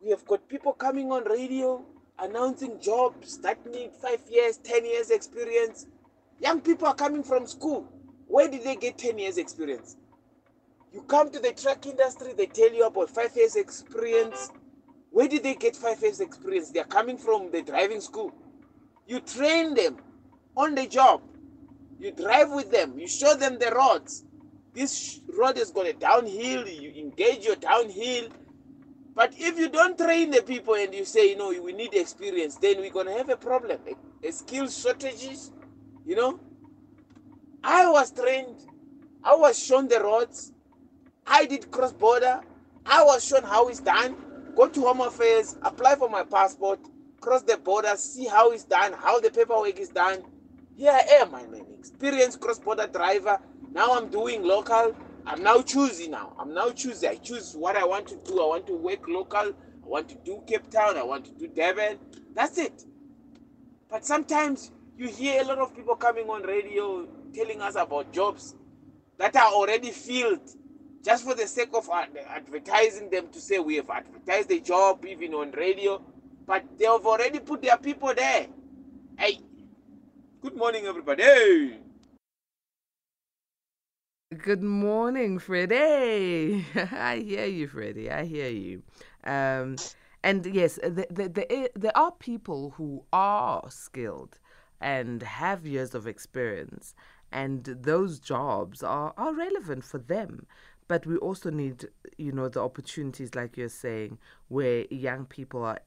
We 0.00 0.10
have 0.10 0.24
got 0.24 0.48
people 0.48 0.74
coming 0.74 1.10
on 1.10 1.24
radio 1.24 1.84
announcing 2.20 2.80
jobs 2.80 3.38
that 3.38 3.66
need 3.66 3.90
five 4.00 4.20
years, 4.30 4.58
10 4.58 4.84
years 4.84 5.10
experience. 5.10 5.88
Young 6.38 6.60
people 6.60 6.86
are 6.86 6.94
coming 6.94 7.24
from 7.24 7.48
school. 7.48 7.88
Where 8.28 8.48
did 8.48 8.62
they 8.62 8.76
get 8.76 8.98
10 8.98 9.18
years 9.18 9.36
experience? 9.36 9.96
You 10.92 11.02
come 11.02 11.30
to 11.30 11.38
the 11.38 11.52
truck 11.52 11.86
industry, 11.86 12.32
they 12.36 12.46
tell 12.46 12.72
you 12.72 12.86
about 12.86 13.10
five 13.10 13.36
years 13.36 13.56
experience. 13.56 14.50
Where 15.10 15.28
did 15.28 15.42
they 15.42 15.54
get 15.54 15.76
five 15.76 16.00
years 16.00 16.20
experience? 16.20 16.70
They 16.70 16.80
are 16.80 16.84
coming 16.84 17.18
from 17.18 17.50
the 17.50 17.62
driving 17.62 18.00
school. 18.00 18.32
You 19.06 19.20
train 19.20 19.74
them 19.74 19.96
on 20.56 20.74
the 20.74 20.86
job. 20.86 21.22
You 21.98 22.12
drive 22.12 22.50
with 22.52 22.70
them. 22.70 22.98
You 22.98 23.08
show 23.08 23.34
them 23.34 23.58
the 23.58 23.72
roads. 23.74 24.24
This 24.74 25.20
road 25.36 25.56
has 25.58 25.70
got 25.70 25.86
a 25.86 25.92
downhill. 25.92 26.66
You 26.68 26.90
engage 26.90 27.44
your 27.44 27.56
downhill. 27.56 28.28
But 29.14 29.34
if 29.36 29.58
you 29.58 29.68
don't 29.68 29.98
train 29.98 30.30
the 30.30 30.42
people 30.42 30.74
and 30.74 30.94
you 30.94 31.04
say, 31.04 31.30
you 31.30 31.36
know, 31.36 31.48
we 31.48 31.72
need 31.72 31.92
experience, 31.92 32.56
then 32.56 32.78
we're 32.78 32.92
going 32.92 33.06
to 33.06 33.12
have 33.14 33.28
a 33.28 33.36
problem. 33.36 33.80
A, 33.88 34.28
a 34.28 34.32
skill 34.32 34.68
shortages, 34.68 35.50
you 36.06 36.14
know. 36.14 36.38
I 37.64 37.90
was 37.90 38.12
trained. 38.12 38.56
I 39.24 39.34
was 39.34 39.58
shown 39.58 39.88
the 39.88 40.00
roads. 40.00 40.52
I 41.28 41.44
did 41.46 41.70
cross 41.70 41.92
border. 41.92 42.40
I 42.86 43.04
was 43.04 43.24
shown 43.24 43.42
how 43.42 43.68
it's 43.68 43.80
done. 43.80 44.16
Go 44.56 44.66
to 44.66 44.80
Home 44.80 45.02
Affairs, 45.02 45.56
apply 45.62 45.94
for 45.96 46.08
my 46.08 46.24
passport, 46.24 46.80
cross 47.20 47.42
the 47.42 47.58
border, 47.58 47.94
see 47.96 48.26
how 48.26 48.50
it's 48.50 48.64
done, 48.64 48.92
how 48.94 49.20
the 49.20 49.30
paperwork 49.30 49.78
is 49.78 49.90
done. 49.90 50.22
Here 50.76 50.90
I 50.90 51.20
am, 51.20 51.34
I'm 51.34 51.54
an 51.54 51.66
experienced 51.78 52.40
cross 52.40 52.58
border 52.58 52.86
driver. 52.86 53.38
Now 53.72 53.94
I'm 53.94 54.08
doing 54.08 54.42
local. 54.42 54.96
I'm 55.26 55.42
now 55.42 55.60
choosing 55.60 56.12
now. 56.12 56.34
I'm 56.38 56.54
now 56.54 56.70
choosing. 56.70 57.10
I 57.10 57.16
choose 57.16 57.54
what 57.54 57.76
I 57.76 57.84
want 57.84 58.08
to 58.08 58.16
do. 58.24 58.40
I 58.40 58.46
want 58.46 58.66
to 58.68 58.74
work 58.74 59.06
local. 59.06 59.38
I 59.40 59.86
want 59.86 60.08
to 60.08 60.14
do 60.24 60.42
Cape 60.46 60.70
Town. 60.70 60.96
I 60.96 61.02
want 61.02 61.26
to 61.26 61.32
do 61.32 61.48
Durban. 61.48 61.98
That's 62.34 62.56
it. 62.56 62.84
But 63.90 64.06
sometimes 64.06 64.72
you 64.96 65.08
hear 65.08 65.42
a 65.42 65.44
lot 65.44 65.58
of 65.58 65.76
people 65.76 65.96
coming 65.96 66.28
on 66.28 66.42
radio 66.42 67.06
telling 67.34 67.60
us 67.60 67.74
about 67.76 68.12
jobs 68.12 68.54
that 69.18 69.36
are 69.36 69.52
already 69.52 69.90
filled 69.90 70.48
just 71.04 71.24
for 71.24 71.34
the 71.34 71.46
sake 71.46 71.70
of 71.74 71.88
advertising 71.90 73.10
them 73.10 73.28
to 73.30 73.40
say 73.40 73.58
we 73.58 73.76
have 73.76 73.90
advertised 73.90 74.48
the 74.48 74.60
job 74.60 75.04
even 75.04 75.34
on 75.34 75.50
radio, 75.52 76.02
but 76.46 76.64
they 76.78 76.86
have 76.86 77.06
already 77.06 77.40
put 77.40 77.62
their 77.62 77.78
people 77.78 78.12
there. 78.14 78.46
Hey, 79.18 79.40
good 80.42 80.56
morning, 80.56 80.86
everybody. 80.86 81.22
Hey. 81.22 81.78
Good 84.36 84.62
morning, 84.62 85.38
Freddie. 85.38 86.66
I 86.74 87.18
hear 87.18 87.46
you, 87.46 87.68
Freddie. 87.68 88.10
I 88.10 88.24
hear 88.24 88.48
you. 88.50 88.82
Um, 89.24 89.80
And 90.22 90.46
yes, 90.46 90.78
there, 90.82 91.06
there, 91.10 91.28
there, 91.28 91.68
there 91.74 91.96
are 91.96 92.12
people 92.12 92.70
who 92.76 93.04
are 93.12 93.70
skilled 93.70 94.38
and 94.80 95.22
have 95.22 95.66
years 95.66 95.94
of 95.94 96.06
experience, 96.06 96.94
and 97.32 97.64
those 97.64 98.18
jobs 98.20 98.82
are, 98.82 99.14
are 99.16 99.34
relevant 99.34 99.84
for 99.84 99.98
them. 99.98 100.46
But 100.88 101.06
we 101.06 101.16
also 101.18 101.50
need, 101.50 101.86
you 102.16 102.32
know, 102.32 102.48
the 102.48 102.60
opportunities, 102.60 103.34
like 103.34 103.56
you're 103.56 103.68
saying, 103.68 104.18
where 104.48 104.86
young 104.90 105.26
people 105.26 105.62
are 105.64 105.80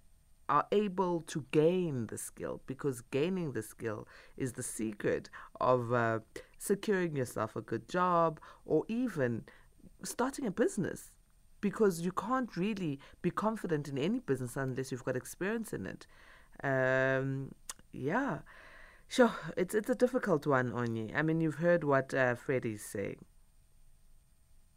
are 0.49 0.67
able 0.73 1.21
to 1.21 1.45
gain 1.51 2.07
the 2.07 2.17
skill 2.17 2.61
because 2.67 2.99
gaining 3.09 3.53
the 3.53 3.61
skill 3.61 4.05
is 4.35 4.51
the 4.53 4.63
secret 4.63 5.29
of 5.61 5.93
uh, 5.93 6.19
securing 6.57 7.15
yourself 7.15 7.55
a 7.55 7.61
good 7.61 7.87
job 7.87 8.37
or 8.65 8.83
even 8.89 9.45
starting 10.03 10.45
a 10.45 10.51
business 10.51 11.11
because 11.61 12.01
you 12.01 12.11
can't 12.11 12.57
really 12.57 12.99
be 13.21 13.31
confident 13.31 13.87
in 13.87 13.97
any 13.97 14.19
business 14.19 14.57
unless 14.57 14.91
you've 14.91 15.05
got 15.05 15.15
experience 15.15 15.71
in 15.71 15.85
it. 15.85 16.05
Um, 16.63 17.53
yeah. 17.93 18.39
Sure, 19.07 19.31
it's 19.57 19.75
it's 19.75 19.89
a 19.89 19.95
difficult 19.95 20.47
one, 20.47 20.71
Onyi. 20.71 21.13
I 21.15 21.21
mean, 21.21 21.41
you've 21.41 21.55
heard 21.55 21.83
what 21.83 22.13
uh, 22.13 22.35
Freddie's 22.35 22.83
saying. 22.83 23.23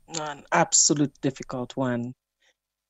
An 0.08 0.44
absolute 0.52 1.12
difficult 1.22 1.76
one. 1.76 2.14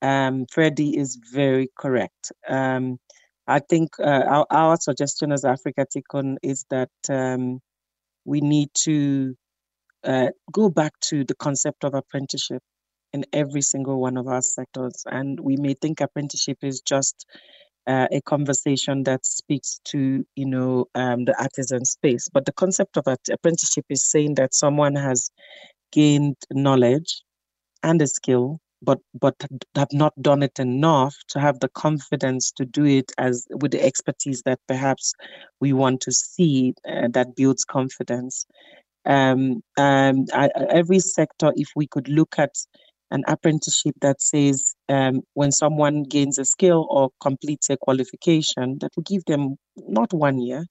Um, 0.02 0.46
Freddie 0.50 0.96
is 0.96 1.16
very 1.32 1.70
correct. 1.78 2.32
Um, 2.48 2.98
I 3.46 3.60
think 3.60 3.90
uh, 3.98 4.22
our, 4.26 4.46
our 4.50 4.76
suggestion 4.76 5.32
as 5.32 5.44
Afrika 5.44 5.86
Tikkun 5.86 6.36
is 6.42 6.64
that 6.70 6.90
um, 7.08 7.60
we 8.24 8.40
need 8.40 8.68
to 8.84 9.34
uh, 10.02 10.28
go 10.52 10.68
back 10.68 10.92
to 11.00 11.24
the 11.24 11.34
concept 11.34 11.84
of 11.84 11.94
apprenticeship 11.94 12.62
in 13.12 13.24
every 13.32 13.62
single 13.62 14.00
one 14.00 14.16
of 14.16 14.26
our 14.26 14.42
sectors. 14.42 15.04
And 15.06 15.38
we 15.40 15.56
may 15.56 15.74
think 15.74 16.00
apprenticeship 16.00 16.58
is 16.62 16.80
just 16.80 17.26
uh, 17.86 18.08
a 18.10 18.20
conversation 18.22 19.04
that 19.04 19.24
speaks 19.24 19.80
to, 19.84 20.24
you 20.36 20.46
know, 20.46 20.86
um, 20.94 21.24
the 21.24 21.38
artisan 21.40 21.84
space. 21.84 22.28
But 22.32 22.46
the 22.46 22.52
concept 22.52 22.96
of 22.96 23.06
apprenticeship 23.06 23.84
is 23.88 24.10
saying 24.10 24.34
that 24.36 24.54
someone 24.54 24.96
has 24.96 25.30
gained 25.94 26.36
knowledge 26.50 27.22
and 27.82 28.02
a 28.02 28.06
skill 28.06 28.58
but 28.84 28.98
but 29.18 29.34
have 29.74 29.92
not 29.92 30.12
done 30.20 30.42
it 30.42 30.58
enough 30.58 31.14
to 31.28 31.40
have 31.40 31.58
the 31.60 31.68
confidence 31.68 32.52
to 32.52 32.64
do 32.64 32.84
it 32.84 33.12
as 33.18 33.46
with 33.50 33.70
the 33.72 33.82
expertise 33.82 34.42
that 34.42 34.60
perhaps 34.68 35.12
we 35.60 35.72
want 35.72 36.00
to 36.02 36.12
see 36.12 36.74
uh, 36.88 37.08
that 37.12 37.34
builds 37.34 37.64
confidence. 37.64 38.46
Um, 39.06 39.62
um, 39.78 40.26
I, 40.32 40.48
every 40.70 40.98
sector 40.98 41.52
if 41.56 41.68
we 41.76 41.86
could 41.86 42.08
look 42.08 42.34
at 42.38 42.54
an 43.10 43.22
apprenticeship 43.28 43.94
that 44.00 44.20
says 44.20 44.74
um, 44.88 45.22
when 45.34 45.52
someone 45.52 46.02
gains 46.04 46.38
a 46.38 46.44
skill 46.44 46.86
or 46.90 47.10
completes 47.20 47.70
a 47.70 47.76
qualification 47.76 48.78
that 48.80 48.90
will 48.96 49.04
give 49.04 49.24
them 49.26 49.56
not 49.76 50.12
one 50.12 50.38
year 50.40 50.64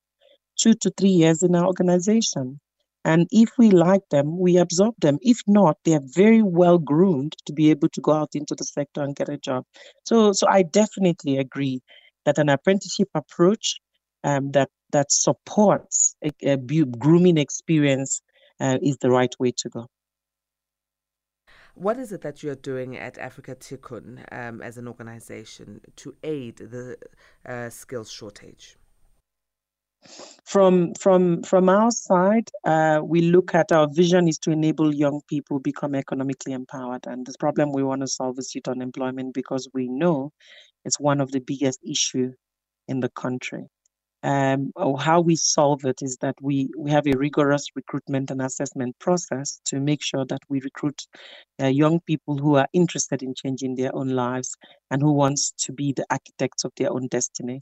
two 0.58 0.74
to 0.76 0.92
three 0.98 1.10
years 1.10 1.44
in 1.44 1.56
our 1.56 1.66
organization 1.66 2.60
and 3.06 3.28
if 3.32 3.50
we 3.58 3.72
like 3.72 4.08
them, 4.10 4.40
we 4.40 4.58
absorb 4.58 4.96
them. 5.00 5.18
If 5.22 5.42
not, 5.48 5.78
they 5.84 5.94
are 5.96 6.02
very 6.04 6.42
well 6.42 6.78
groomed 6.78 7.36
to 7.46 7.54
be 7.54 7.70
able 7.70 7.90
to 7.90 8.02
go 8.02 8.14
out 8.14 8.30
into 8.34 8.56
the 8.56 8.64
sector 8.64 9.02
and 9.02 9.16
get 9.16 9.30
a 9.30 9.38
job. 9.38 9.66
So, 10.06 10.32
so 10.32 10.48
I 10.48 10.64
definitely 10.64 11.38
agree 11.38 11.82
that 12.26 12.38
an 12.38 12.50
apprenticeship 12.50 13.10
approach 13.14 13.80
um, 14.24 14.52
that 14.52 14.70
that 14.92 15.12
supports 15.12 16.16
a, 16.24 16.32
a 16.44 16.58
grooming 16.58 17.38
experience 17.38 18.22
uh, 18.60 18.78
is 18.82 18.98
the 18.98 19.10
right 19.10 19.34
way 19.40 19.52
to 19.58 19.70
go. 19.70 19.88
What 21.76 21.98
is 21.98 22.12
it 22.12 22.22
that 22.22 22.44
you're 22.44 22.56
doing 22.56 22.96
at 22.96 23.16
Afrika 23.16 23.56
Tikkun 23.56 24.24
um, 24.32 24.62
as 24.62 24.78
an 24.78 24.88
organization 24.88 25.82
to 25.96 26.16
aid 26.24 26.58
the 26.58 26.98
uh, 27.46 27.70
skills 27.70 28.12
shortage? 28.12 28.78
From 30.46 30.94
from 30.96 31.44
from 31.44 31.70
our 31.70 31.92
side, 31.92 32.50
uh, 32.66 33.00
we 33.04 33.22
look 33.22 33.56
at 33.56 33.72
our 33.72 33.88
vision 33.92 34.28
is 34.28 34.38
to 34.40 34.52
enable 34.52 34.94
young 34.94 35.22
people 35.28 35.60
become 35.60 35.96
economically 35.96 36.54
empowered, 36.54 37.08
and 37.08 37.26
the 37.26 37.34
problem 37.40 37.72
we 37.72 37.84
want 37.84 38.02
to 38.02 38.08
solve 38.08 38.38
is 38.40 38.54
youth 38.54 38.68
unemployment 38.68 39.34
because 39.34 39.68
we 39.74 39.88
know 39.88 40.32
it's 40.86 41.00
one 41.00 41.22
of 41.22 41.32
the 41.32 41.40
biggest 41.40 41.80
issue 41.84 42.34
in 42.88 43.00
the 43.00 43.10
country. 43.10 43.66
Um, 44.24 44.72
how 45.00 45.20
we 45.20 45.36
solve 45.36 45.84
it 45.84 46.02
is 46.02 46.18
that 46.22 46.36
we, 46.42 46.70
we 46.78 46.92
have 46.92 47.06
a 47.08 47.18
rigorous 47.18 47.68
recruitment 47.76 48.32
and 48.32 48.42
assessment 48.42 48.98
process 48.98 49.60
to 49.66 49.82
make 49.82 50.02
sure 50.02 50.26
that 50.26 50.40
we 50.48 50.62
recruit 50.62 51.06
uh, 51.62 51.68
young 51.68 52.00
people 52.08 52.38
who 52.38 52.56
are 52.56 52.68
interested 52.72 53.22
in 53.22 53.34
changing 53.36 53.76
their 53.76 53.94
own 53.94 54.08
lives 54.08 54.56
and 54.92 55.02
who 55.02 55.12
wants 55.12 55.52
to 55.58 55.74
be 55.74 55.92
the 55.92 56.06
architects 56.10 56.64
of 56.64 56.72
their 56.78 56.94
own 56.94 57.08
destiny. 57.10 57.60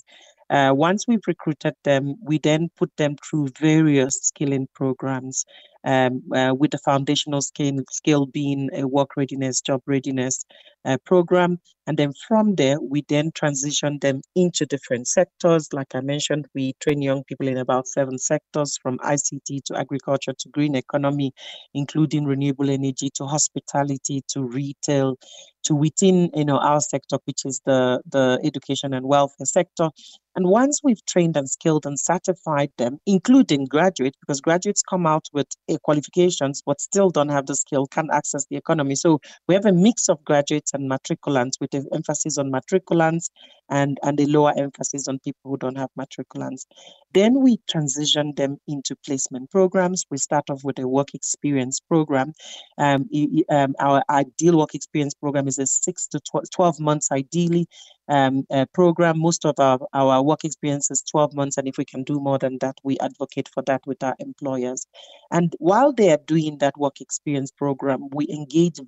Uh, 0.51 0.73
once 0.75 1.07
we've 1.07 1.27
recruited 1.27 1.75
them, 1.85 2.15
we 2.23 2.37
then 2.39 2.69
put 2.77 2.95
them 2.97 3.15
through 3.17 3.49
various 3.59 4.19
skilling 4.21 4.67
programs 4.75 5.45
um, 5.83 6.21
uh, 6.35 6.53
with 6.57 6.71
the 6.71 6.77
foundational 6.79 7.41
skill, 7.41 8.25
being 8.27 8.69
a 8.73 8.87
work 8.87 9.17
readiness, 9.17 9.61
job 9.61 9.81
readiness 9.85 10.45
uh, 10.85 10.97
program. 11.05 11.59
And 11.87 11.97
then 11.97 12.13
from 12.27 12.55
there, 12.55 12.79
we 12.79 13.03
then 13.09 13.31
transition 13.33 13.97
them 13.99 14.21
into 14.35 14.65
different 14.65 15.07
sectors. 15.07 15.67
Like 15.73 15.93
I 15.95 16.01
mentioned, 16.01 16.45
we 16.55 16.73
train 16.79 17.01
young 17.01 17.23
people 17.23 17.47
in 17.47 17.57
about 17.57 17.87
seven 17.87 18.17
sectors 18.17 18.77
from 18.81 18.97
ICT 18.99 19.63
to 19.65 19.77
agriculture 19.77 20.33
to 20.37 20.49
green 20.49 20.75
economy, 20.75 21.33
including 21.73 22.25
renewable 22.25 22.69
energy 22.69 23.09
to 23.15 23.25
hospitality 23.25 24.21
to 24.29 24.43
retail 24.43 25.17
to 25.63 25.75
within 25.75 26.29
you 26.33 26.45
know 26.45 26.57
our 26.57 26.79
sector, 26.81 27.17
which 27.25 27.45
is 27.45 27.61
the 27.65 28.01
the 28.09 28.39
education 28.43 28.93
and 28.93 29.05
welfare 29.05 29.45
sector. 29.45 29.89
And 30.35 30.45
once 30.47 30.79
we've 30.83 31.03
trained 31.05 31.35
and 31.35 31.49
skilled 31.49 31.85
and 31.85 31.99
certified 31.99 32.71
them, 32.77 32.99
including 33.05 33.65
graduates, 33.65 34.17
because 34.21 34.39
graduates 34.39 34.81
come 34.81 35.05
out 35.05 35.27
with 35.33 35.47
qualifications 35.79 36.61
but 36.65 36.81
still 36.81 37.09
don't 37.09 37.29
have 37.29 37.45
the 37.45 37.55
skill, 37.55 37.87
can't 37.87 38.11
access 38.11 38.45
the 38.49 38.57
economy. 38.57 38.95
So 38.95 39.19
we 39.47 39.55
have 39.55 39.65
a 39.65 39.71
mix 39.71 40.09
of 40.09 40.23
graduates 40.23 40.73
and 40.73 40.89
matriculants 40.89 41.53
with 41.59 41.73
an 41.73 41.87
emphasis 41.93 42.37
on 42.37 42.51
matriculants 42.51 43.29
and, 43.69 43.97
and 44.03 44.19
a 44.19 44.25
lower 44.25 44.53
emphasis 44.57 45.07
on 45.07 45.19
people 45.19 45.51
who 45.51 45.57
don't 45.57 45.77
have 45.77 45.89
matriculants. 45.97 46.65
Then 47.13 47.41
we 47.41 47.59
transition 47.69 48.33
them 48.35 48.57
into 48.67 48.95
placement 49.05 49.49
programs. 49.49 50.05
We 50.09 50.17
start 50.17 50.49
off 50.49 50.63
with 50.63 50.79
a 50.79 50.87
work 50.87 51.13
experience 51.13 51.79
program. 51.79 52.33
Um, 52.77 53.09
um, 53.49 53.75
our 53.79 54.03
ideal 54.09 54.57
work 54.57 54.75
experience 54.75 55.13
program 55.13 55.47
is 55.47 55.59
a 55.59 55.65
six 55.65 56.07
to 56.07 56.19
12 56.53 56.79
months 56.79 57.11
ideally 57.11 57.67
um, 58.11 58.45
uh, 58.51 58.65
program. 58.73 59.19
Most 59.19 59.45
of 59.45 59.55
our, 59.57 59.79
our 59.93 60.21
work 60.21 60.43
experience 60.43 60.91
is 60.91 61.01
12 61.09 61.33
months, 61.33 61.57
and 61.57 61.67
if 61.67 61.77
we 61.77 61.85
can 61.85 62.03
do 62.03 62.19
more 62.19 62.37
than 62.37 62.57
that, 62.59 62.75
we 62.83 62.99
advocate 62.99 63.49
for 63.53 63.63
that 63.63 63.81
with 63.87 64.03
our 64.03 64.15
employers. 64.19 64.85
And 65.31 65.55
while 65.59 65.93
they 65.93 66.11
are 66.11 66.19
doing 66.27 66.57
that 66.59 66.77
work 66.77 66.99
experience 66.99 67.51
program, 67.51 68.09
we 68.13 68.27
engage 68.27 68.79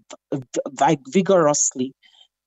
vigorously 1.09 1.95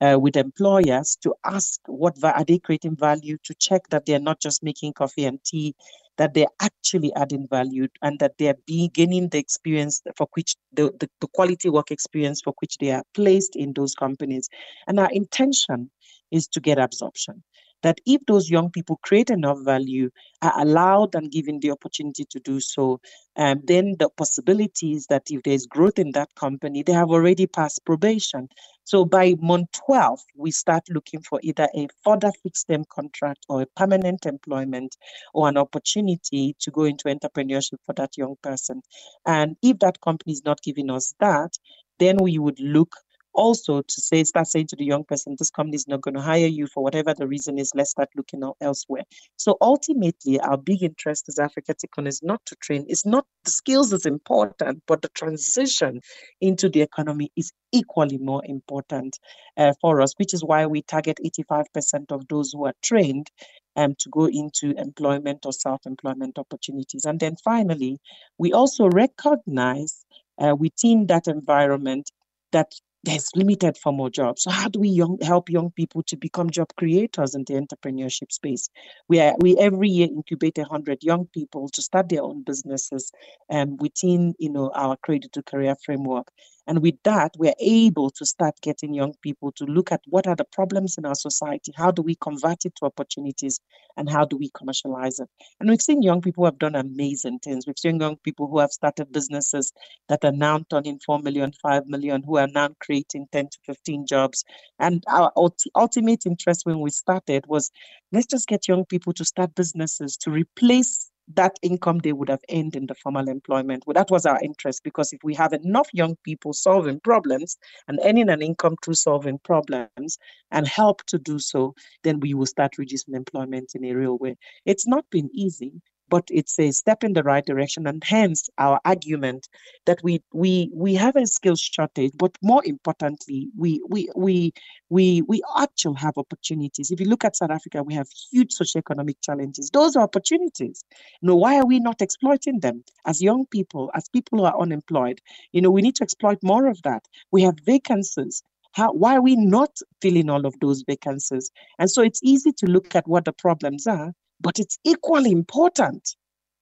uh, 0.03 0.19
with 0.21 0.37
employers 0.37 1.17
to 1.23 1.35
ask 1.45 1.81
what 1.87 2.15
are 2.23 2.45
they 2.45 2.59
creating 2.59 2.97
value 2.97 3.39
to 3.45 3.55
check 3.55 3.89
that 3.89 4.05
they're 4.05 4.21
not 4.21 4.41
just 4.41 4.63
making 4.63 4.93
coffee 4.93 5.25
and 5.25 5.43
tea 5.45 5.75
that 6.19 6.35
they're 6.35 6.47
actually 6.61 7.13
adding 7.15 7.47
value 7.49 7.89
and 8.03 8.19
that 8.19 8.33
they're 8.39 8.57
gaining 8.67 9.29
the 9.29 9.39
experience 9.39 10.03
for 10.17 10.27
which 10.35 10.57
the, 10.73 10.93
the, 11.01 11.09
the 11.21 11.29
quality 11.29 11.69
work 11.69 11.91
experience 11.91 12.41
for 12.41 12.55
which 12.61 12.79
they 12.79 12.91
are 12.91 13.05
placed 13.15 13.57
in 13.57 13.73
those 13.75 13.95
companies. 13.95 14.49
And 14.87 14.99
our 14.99 15.11
intention 15.13 15.91
is 16.31 16.49
to 16.49 16.61
get 16.61 16.79
absorption 16.79 17.43
that 17.83 18.01
if 18.07 18.21
those 18.27 18.51
young 18.51 18.71
people 18.71 18.99
create 19.03 19.31
enough 19.31 19.59
value, 19.65 20.11
are 20.43 20.61
allowed 20.61 21.15
and 21.15 21.31
given 21.31 21.61
the 21.61 21.71
opportunity 21.71 22.25
to 22.25 22.41
do 22.41 22.61
so, 22.61 23.01
um, 23.37 23.61
then 23.65 23.97
the 23.99 24.09
possibility 24.11 24.93
is 24.93 25.07
that 25.07 25.25
if 25.31 25.43
there's 25.43 25.67
growth 25.67 25.99
in 25.99 26.13
that 26.13 26.35
company, 26.35 26.83
they 26.83 26.93
have 26.93 27.11
already 27.11 27.47
passed 27.47 27.85
probation. 27.85 28.49
So 28.85 29.05
by 29.05 29.35
month 29.41 29.69
12, 29.87 30.21
we 30.37 30.51
start 30.51 30.85
looking 30.91 31.21
for 31.23 31.41
either 31.43 31.69
a 31.75 31.89
further 32.05 32.31
fixed 32.43 32.69
term 32.69 32.85
contract 32.89 33.45
or 33.49 33.63
a 33.63 33.67
permanent 33.77 34.27
employment 34.27 34.97
or 35.35 35.49
an 35.49 35.57
opportunity 35.57 36.55
to 36.61 36.71
go 36.71 36.85
into 36.85 37.05
entrepreneurship 37.05 37.79
for 37.85 37.93
that 37.95 38.17
young 38.17 38.37
person. 38.43 38.83
And 39.27 39.57
if 39.63 39.79
that 39.81 40.01
company 40.01 40.33
is 40.33 40.45
not 40.45 40.63
giving 40.63 40.91
us 40.91 41.15
that, 41.21 41.53
then 41.99 42.19
we 42.21 42.39
would 42.39 42.61
look 42.61 42.95
also 43.37 43.83
to 43.83 44.01
say 44.01 44.25
start 44.25 44.47
saying 44.47 44.67
to 44.69 44.77
the 44.77 44.85
young 44.85 45.05
person 45.05 45.37
this 45.39 45.51
company 45.51 45.77
is 45.77 45.87
not 45.87 46.01
going 46.01 46.15
to 46.15 46.21
hire 46.21 46.47
you 46.47 46.67
for 46.67 46.83
whatever 46.83 47.15
the 47.15 47.27
reason 47.27 47.59
is. 47.59 47.73
Let's 47.75 47.91
start 47.91 48.09
looking 48.17 48.43
elsewhere. 48.61 49.05
So 49.37 49.57
ultimately 49.61 50.41
our 50.41 50.57
big 50.57 50.83
interest 50.83 51.29
as 51.29 51.37
Afrika 51.37 51.75
Tikkun 51.75 52.09
is 52.09 52.23
not 52.23 52.45
to 52.47 52.57
train. 52.57 52.87
It's 52.89 53.07
not 53.07 53.27
the 53.45 53.51
skills 53.51 53.93
is 53.93 54.07
important 54.07 54.83
but 54.87 55.03
the 55.03 55.09
transition 55.11 56.01
into 56.41 56.69
the 56.69 56.83
economy 56.83 57.31
is 57.37 57.53
equally 57.73 58.19
more 58.19 58.43
important 58.47 59.19
uh, 59.57 59.73
for 59.81 60.01
us 60.01 60.15
which 60.17 60.35
is 60.35 60.43
why 60.43 60.67
we 60.67 60.83
target 60.83 61.19
85% 61.25 62.11
of 62.11 62.27
those 62.29 62.53
who 62.53 62.67
are 62.67 62.75
trained 62.83 63.31
um, 63.77 63.95
to 63.99 64.09
go 64.09 64.27
into 64.27 64.73
employment 64.79 65.45
or 65.45 65.53
self-employment 65.53 66.39
opportunities. 66.39 67.05
And 67.05 67.21
then 67.21 67.37
finally 67.45 67.99
we 68.39 68.53
also 68.53 68.89
recognize 68.89 70.05
uh, 70.39 70.55
within 70.55 71.07
that 71.07 71.29
environment 71.29 72.11
that 72.53 72.73
there's 73.07 73.31
limited 73.35 73.79
for 73.79 73.93
more 73.93 74.11
jobs. 74.11 74.43
So 74.43 74.51
how 74.51 74.69
do 74.69 74.81
we 74.81 74.89
young, 74.91 75.19
help 75.23 75.49
young 75.51 75.71
people 75.71 76.03
to 76.05 76.17
become 76.17 76.51
job 76.51 76.69
creators 76.77 77.35
in 77.35 77.45
the 77.45 77.55
entrepreneurship 77.55 78.33
space? 78.33 78.69
We 79.09 79.21
are, 79.21 79.35
we 79.41 79.57
every 79.59 79.89
year 79.89 80.09
incubate 80.09 80.59
hundred 80.59 81.03
young 81.03 81.27
people 81.29 81.71
to 81.71 81.83
start 81.83 82.11
their 82.11 82.23
own 82.23 82.43
businesses 82.45 83.13
um, 83.51 83.79
within 83.79 84.35
you 84.39 84.51
know 84.51 84.71
our 84.75 84.97
credit 84.99 85.33
to 85.35 85.43
career 85.43 85.77
framework. 85.85 86.29
And 86.67 86.83
with 86.83 86.97
that, 87.05 87.33
we're 87.39 87.55
able 87.61 88.11
to 88.11 88.27
start 88.27 88.55
getting 88.61 88.93
young 88.95 89.15
people 89.23 89.53
to 89.53 89.65
look 89.65 89.93
at 89.93 90.01
what 90.07 90.27
are 90.27 90.37
the 90.37 90.45
problems 90.45 90.99
in 90.99 91.05
our 91.05 91.15
society, 91.15 91.73
how 91.77 91.91
do 91.91 92.03
we 92.03 92.17
convert 92.17 92.65
it 92.65 92.75
to 92.77 92.87
opportunities, 92.87 93.61
and 93.97 94.11
how 94.11 94.25
do 94.25 94.37
we 94.37 94.51
commercialize 94.55 95.19
it. 95.21 95.29
And 95.61 95.71
we've 95.71 95.81
seen 95.81 96.03
young 96.03 96.21
people 96.21 96.45
have 96.45 96.59
done 96.59 96.75
amazing 96.75 97.39
things. 97.39 97.67
We've 97.67 97.79
seen 97.79 98.01
young 98.01 98.17
people 98.17 98.49
who 98.49 98.59
have 98.59 98.73
started 98.73 99.13
businesses 99.13 99.73
that 100.09 100.25
are 100.25 100.33
now 100.33 100.61
turning 100.71 100.99
4 101.05 101.21
million, 101.21 101.53
5 101.63 101.87
million, 101.87 102.23
who 102.25 102.37
are 102.37 102.49
now 102.49 102.71
creating 102.81 103.29
10 103.33 103.49
to 103.49 103.59
15 103.67 104.07
jobs. 104.07 104.45
And 104.79 105.05
our 105.09 105.33
ultimate 105.75 106.27
interest 106.27 106.63
when 106.65 106.81
we 106.81 106.91
started 106.91 107.45
was 107.47 107.71
let's 108.13 108.27
just 108.27 108.49
get 108.49 108.69
young 108.69 108.85
people 108.85 109.13
to 109.15 109.25
start 109.25 109.55
businesses 109.55 110.17
to 110.19 110.31
replace 110.31 111.11
that 111.35 111.59
income 111.63 111.99
they 111.99 112.13
would 112.13 112.29
have 112.29 112.43
earned 112.51 112.77
in 112.77 112.87
the 112.87 112.95
formal 112.95 113.29
employment. 113.29 113.85
Well, 113.87 113.95
that 113.95 114.11
was 114.11 114.27
our 114.27 114.41
interest 114.43 114.83
because 114.85 115.13
if 115.13 115.23
we 115.25 115.35
have 115.35 115.53
enough 115.53 115.89
young 115.93 116.17
people 116.25 116.53
solving 116.53 117.01
problems 117.01 117.57
and 117.89 117.99
earning 118.05 118.29
an 118.29 118.43
income 118.43 118.77
through 118.85 118.95
solving 118.95 119.39
problems 119.39 120.19
and 120.51 120.67
help 120.69 121.05
to 121.07 121.19
do 121.19 121.39
so, 121.39 121.75
then 122.05 122.21
we 122.21 122.35
will 122.35 122.47
start 122.47 122.79
reducing 122.79 123.15
employment 123.15 123.73
in 123.75 123.85
a 123.85 123.95
real 123.95 124.19
way. 124.19 124.37
It's 124.65 124.87
not 124.87 125.05
been 125.11 125.29
easy, 125.33 125.73
but 126.09 126.25
it's 126.31 126.59
a 126.59 126.71
step 126.73 127.05
in 127.05 127.13
the 127.15 127.23
right 127.23 127.45
direction 127.47 127.87
and 127.87 128.03
hence 128.05 128.49
our 128.59 128.81
argument 128.85 129.49
that 129.87 129.99
we 130.03 130.23
we 130.33 130.71
we 130.75 130.95
have 130.95 131.17
a 131.17 131.27
skills 131.27 131.61
shortage 131.61 132.13
but 132.17 132.33
more 132.43 132.63
importantly 132.65 133.49
we 133.57 133.83
we 133.89 134.09
we 134.17 134.53
we 134.91 135.23
we 135.29 135.43
actually 135.59 135.97
have 135.97 136.19
opportunities. 136.19 136.91
If 136.91 137.01
you 137.01 137.07
look 137.07 137.25
at 137.25 137.37
south 137.37 137.51
africa 137.51 137.83
we 137.83 137.95
have 137.95 138.09
huge 138.31 138.53
socioeconomic 138.53 139.17
challenges. 139.23 139.71
Those 139.73 139.97
are 139.97 140.03
opportunities. 140.05 140.85
You 141.23 141.29
know 141.29 141.37
why 141.37 141.59
are 141.59 141.67
we 141.67 141.81
not 141.81 142.03
exploiting 142.03 142.61
them? 142.61 142.85
As 143.07 143.23
young 143.23 143.47
people 143.47 143.91
as 143.95 144.09
people 144.09 144.39
who 144.39 144.45
are 144.45 144.61
unemployed 144.61 145.21
you 145.53 145.61
know 145.63 145.71
we 145.71 145.83
need 145.83 145.97
to 145.97 146.05
exploit 146.05 146.39
more 146.43 146.67
of 146.69 146.81
that. 146.83 147.05
We 147.33 147.43
have 147.43 147.57
vacancies. 147.65 148.43
How, 148.73 148.93
why 148.93 149.17
are 149.17 149.23
we 149.23 149.37
not 149.37 149.71
filling 150.03 150.31
all 150.31 150.47
of 150.47 150.55
those 150.61 150.85
vacancies? 150.87 151.51
And 151.79 151.91
so 151.91 152.03
it's 152.03 152.21
easy 152.23 152.53
to 152.53 152.67
look 152.67 152.95
at 152.95 153.09
what 153.09 153.25
the 153.25 153.33
problems 153.33 153.87
are 153.87 154.13
but 154.41 154.59
it's 154.59 154.79
equally 154.85 155.31
important 155.31 156.17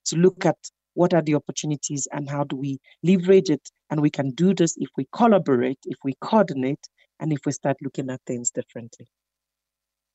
to 0.06 0.16
look 0.16 0.44
at 0.46 0.56
what 0.94 1.12
are 1.12 1.22
the 1.22 1.34
opportunities 1.34 2.06
and 2.12 2.30
how 2.30 2.44
do 2.44 2.56
we 2.56 2.78
leverage 3.02 3.50
it. 3.50 3.70
And 3.90 4.00
we 4.00 4.10
can 4.10 4.30
do 4.30 4.54
this 4.54 4.76
if 4.78 4.88
we 4.96 5.06
collaborate, 5.12 5.78
if 5.84 5.98
we 6.04 6.14
coordinate, 6.20 6.88
and 7.20 7.32
if 7.32 7.40
we 7.44 7.52
start 7.52 7.76
looking 7.82 8.10
at 8.10 8.20
things 8.26 8.50
differently. 8.50 9.06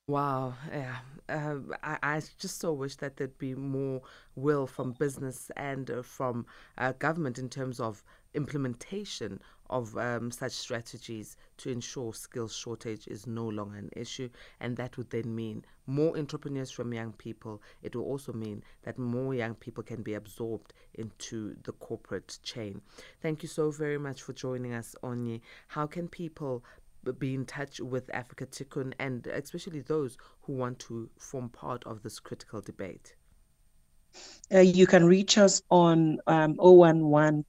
Wow, 0.08 0.56
yeah. 0.72 0.98
Uh, 1.30 1.58
I, 1.84 1.98
I 2.02 2.22
just 2.40 2.60
so 2.60 2.74
wish 2.74 2.96
that 2.96 3.18
there'd 3.18 3.38
be 3.38 3.54
more 3.54 4.02
will 4.36 4.66
from 4.66 4.94
business 4.94 5.52
and 5.56 5.90
uh, 5.92 6.02
from 6.02 6.48
uh, 6.80 6.94
government 6.94 7.38
in 7.38 7.48
terms 7.48 7.80
of 7.80 8.04
implementation 8.34 9.40
of 9.70 9.96
um, 9.98 10.32
such 10.32 10.52
strategies 10.54 11.38
to 11.58 11.70
ensure 11.70 12.14
skills 12.14 12.56
shortage 12.56 13.08
is 13.08 13.28
no 13.28 13.48
longer 13.48 13.78
an 13.78 13.90
issue. 13.96 14.30
And 14.60 14.76
that 14.78 14.98
would 14.98 15.10
then 15.10 15.36
mean 15.36 15.64
more 15.86 16.18
entrepreneurs 16.18 16.72
from 16.72 16.94
young 16.94 17.14
people. 17.14 17.62
It 17.82 17.96
will 17.96 18.06
also 18.06 18.34
mean 18.34 18.64
that 18.84 18.98
more 18.98 19.34
young 19.34 19.56
people 19.56 19.84
can 19.84 20.02
be 20.02 20.14
absorbed 20.14 20.74
into 20.96 21.56
the 21.64 21.74
corporate 21.74 22.40
chain. 22.44 22.82
Thank 23.22 23.44
you 23.44 23.50
so 23.50 23.72
very 23.72 23.98
much 23.98 24.22
for 24.22 24.34
joining 24.34 24.74
us, 24.74 24.96
Onyi. 25.04 25.42
How 25.68 25.88
can 25.88 26.08
people 26.08 26.64
be 27.18 27.34
in 27.34 27.46
touch 27.46 27.80
with 27.80 28.08
Afrika 28.08 28.46
Tikkun 28.46 28.94
and 29.00 29.26
especially 29.28 29.80
those 29.80 30.18
who 30.42 30.54
want 30.54 30.80
to 30.80 31.10
form 31.18 31.50
part 31.50 31.84
of 31.86 32.04
this 32.04 32.20
critical 32.20 32.62
debate? 32.62 33.16
Uh, 34.54 34.60
you 34.60 34.88
can 34.88 35.06
reach 35.06 35.38
us 35.38 35.62
on 35.70 36.20
um, 36.28 36.56
011 36.60 37.46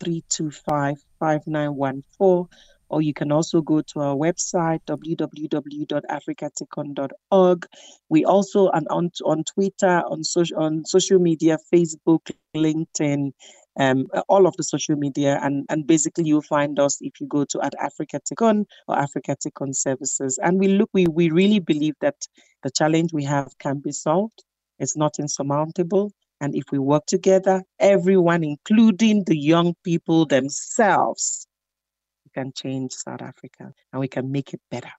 or 2.90 3.00
you 3.00 3.14
can 3.14 3.32
also 3.32 3.62
go 3.62 3.80
to 3.80 4.00
our 4.00 4.16
website 4.16 4.80
www.afrikatikkun.org. 4.86 7.66
We 8.08 8.24
also 8.24 8.68
are 8.68 8.82
on 8.90 9.12
on 9.24 9.44
Twitter, 9.44 10.02
on 10.10 10.24
social 10.24 10.58
on 10.58 10.84
social 10.84 11.20
media, 11.20 11.56
Facebook, 11.72 12.32
LinkedIn, 12.54 13.32
um, 13.78 14.08
all 14.28 14.46
of 14.46 14.54
the 14.56 14.64
social 14.64 14.96
media, 14.96 15.38
and 15.42 15.64
and 15.70 15.86
basically 15.86 16.24
you'll 16.24 16.42
find 16.42 16.78
us 16.80 16.98
if 17.00 17.20
you 17.20 17.28
go 17.28 17.44
to 17.46 17.62
at 17.62 17.72
Afrika 17.80 18.20
Tikkun 18.20 18.66
or 18.88 18.96
Afrika 18.96 19.36
Tikkun 19.36 19.74
Services. 19.74 20.38
And 20.42 20.58
we 20.58 20.68
look, 20.68 20.90
we 20.92 21.06
we 21.06 21.30
really 21.30 21.60
believe 21.60 21.94
that 22.00 22.16
the 22.62 22.70
challenge 22.70 23.12
we 23.12 23.24
have 23.24 23.56
can 23.58 23.78
be 23.78 23.92
solved. 23.92 24.44
It's 24.78 24.96
not 24.96 25.18
insurmountable. 25.18 26.12
And 26.40 26.54
if 26.54 26.64
we 26.72 26.78
work 26.78 27.06
together, 27.06 27.62
everyone, 27.78 28.42
including 28.42 29.24
the 29.24 29.36
young 29.36 29.74
people 29.84 30.26
themselves, 30.26 31.46
we 32.24 32.30
can 32.32 32.52
change 32.52 32.92
South 32.92 33.22
Africa 33.22 33.72
and 33.92 34.00
we 34.00 34.08
can 34.08 34.32
make 34.32 34.54
it 34.54 34.60
better. 34.70 34.90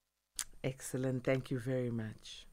Excellent. 0.63 1.23
Thank 1.23 1.49
you 1.49 1.59
very 1.59 1.89
much. 1.89 2.45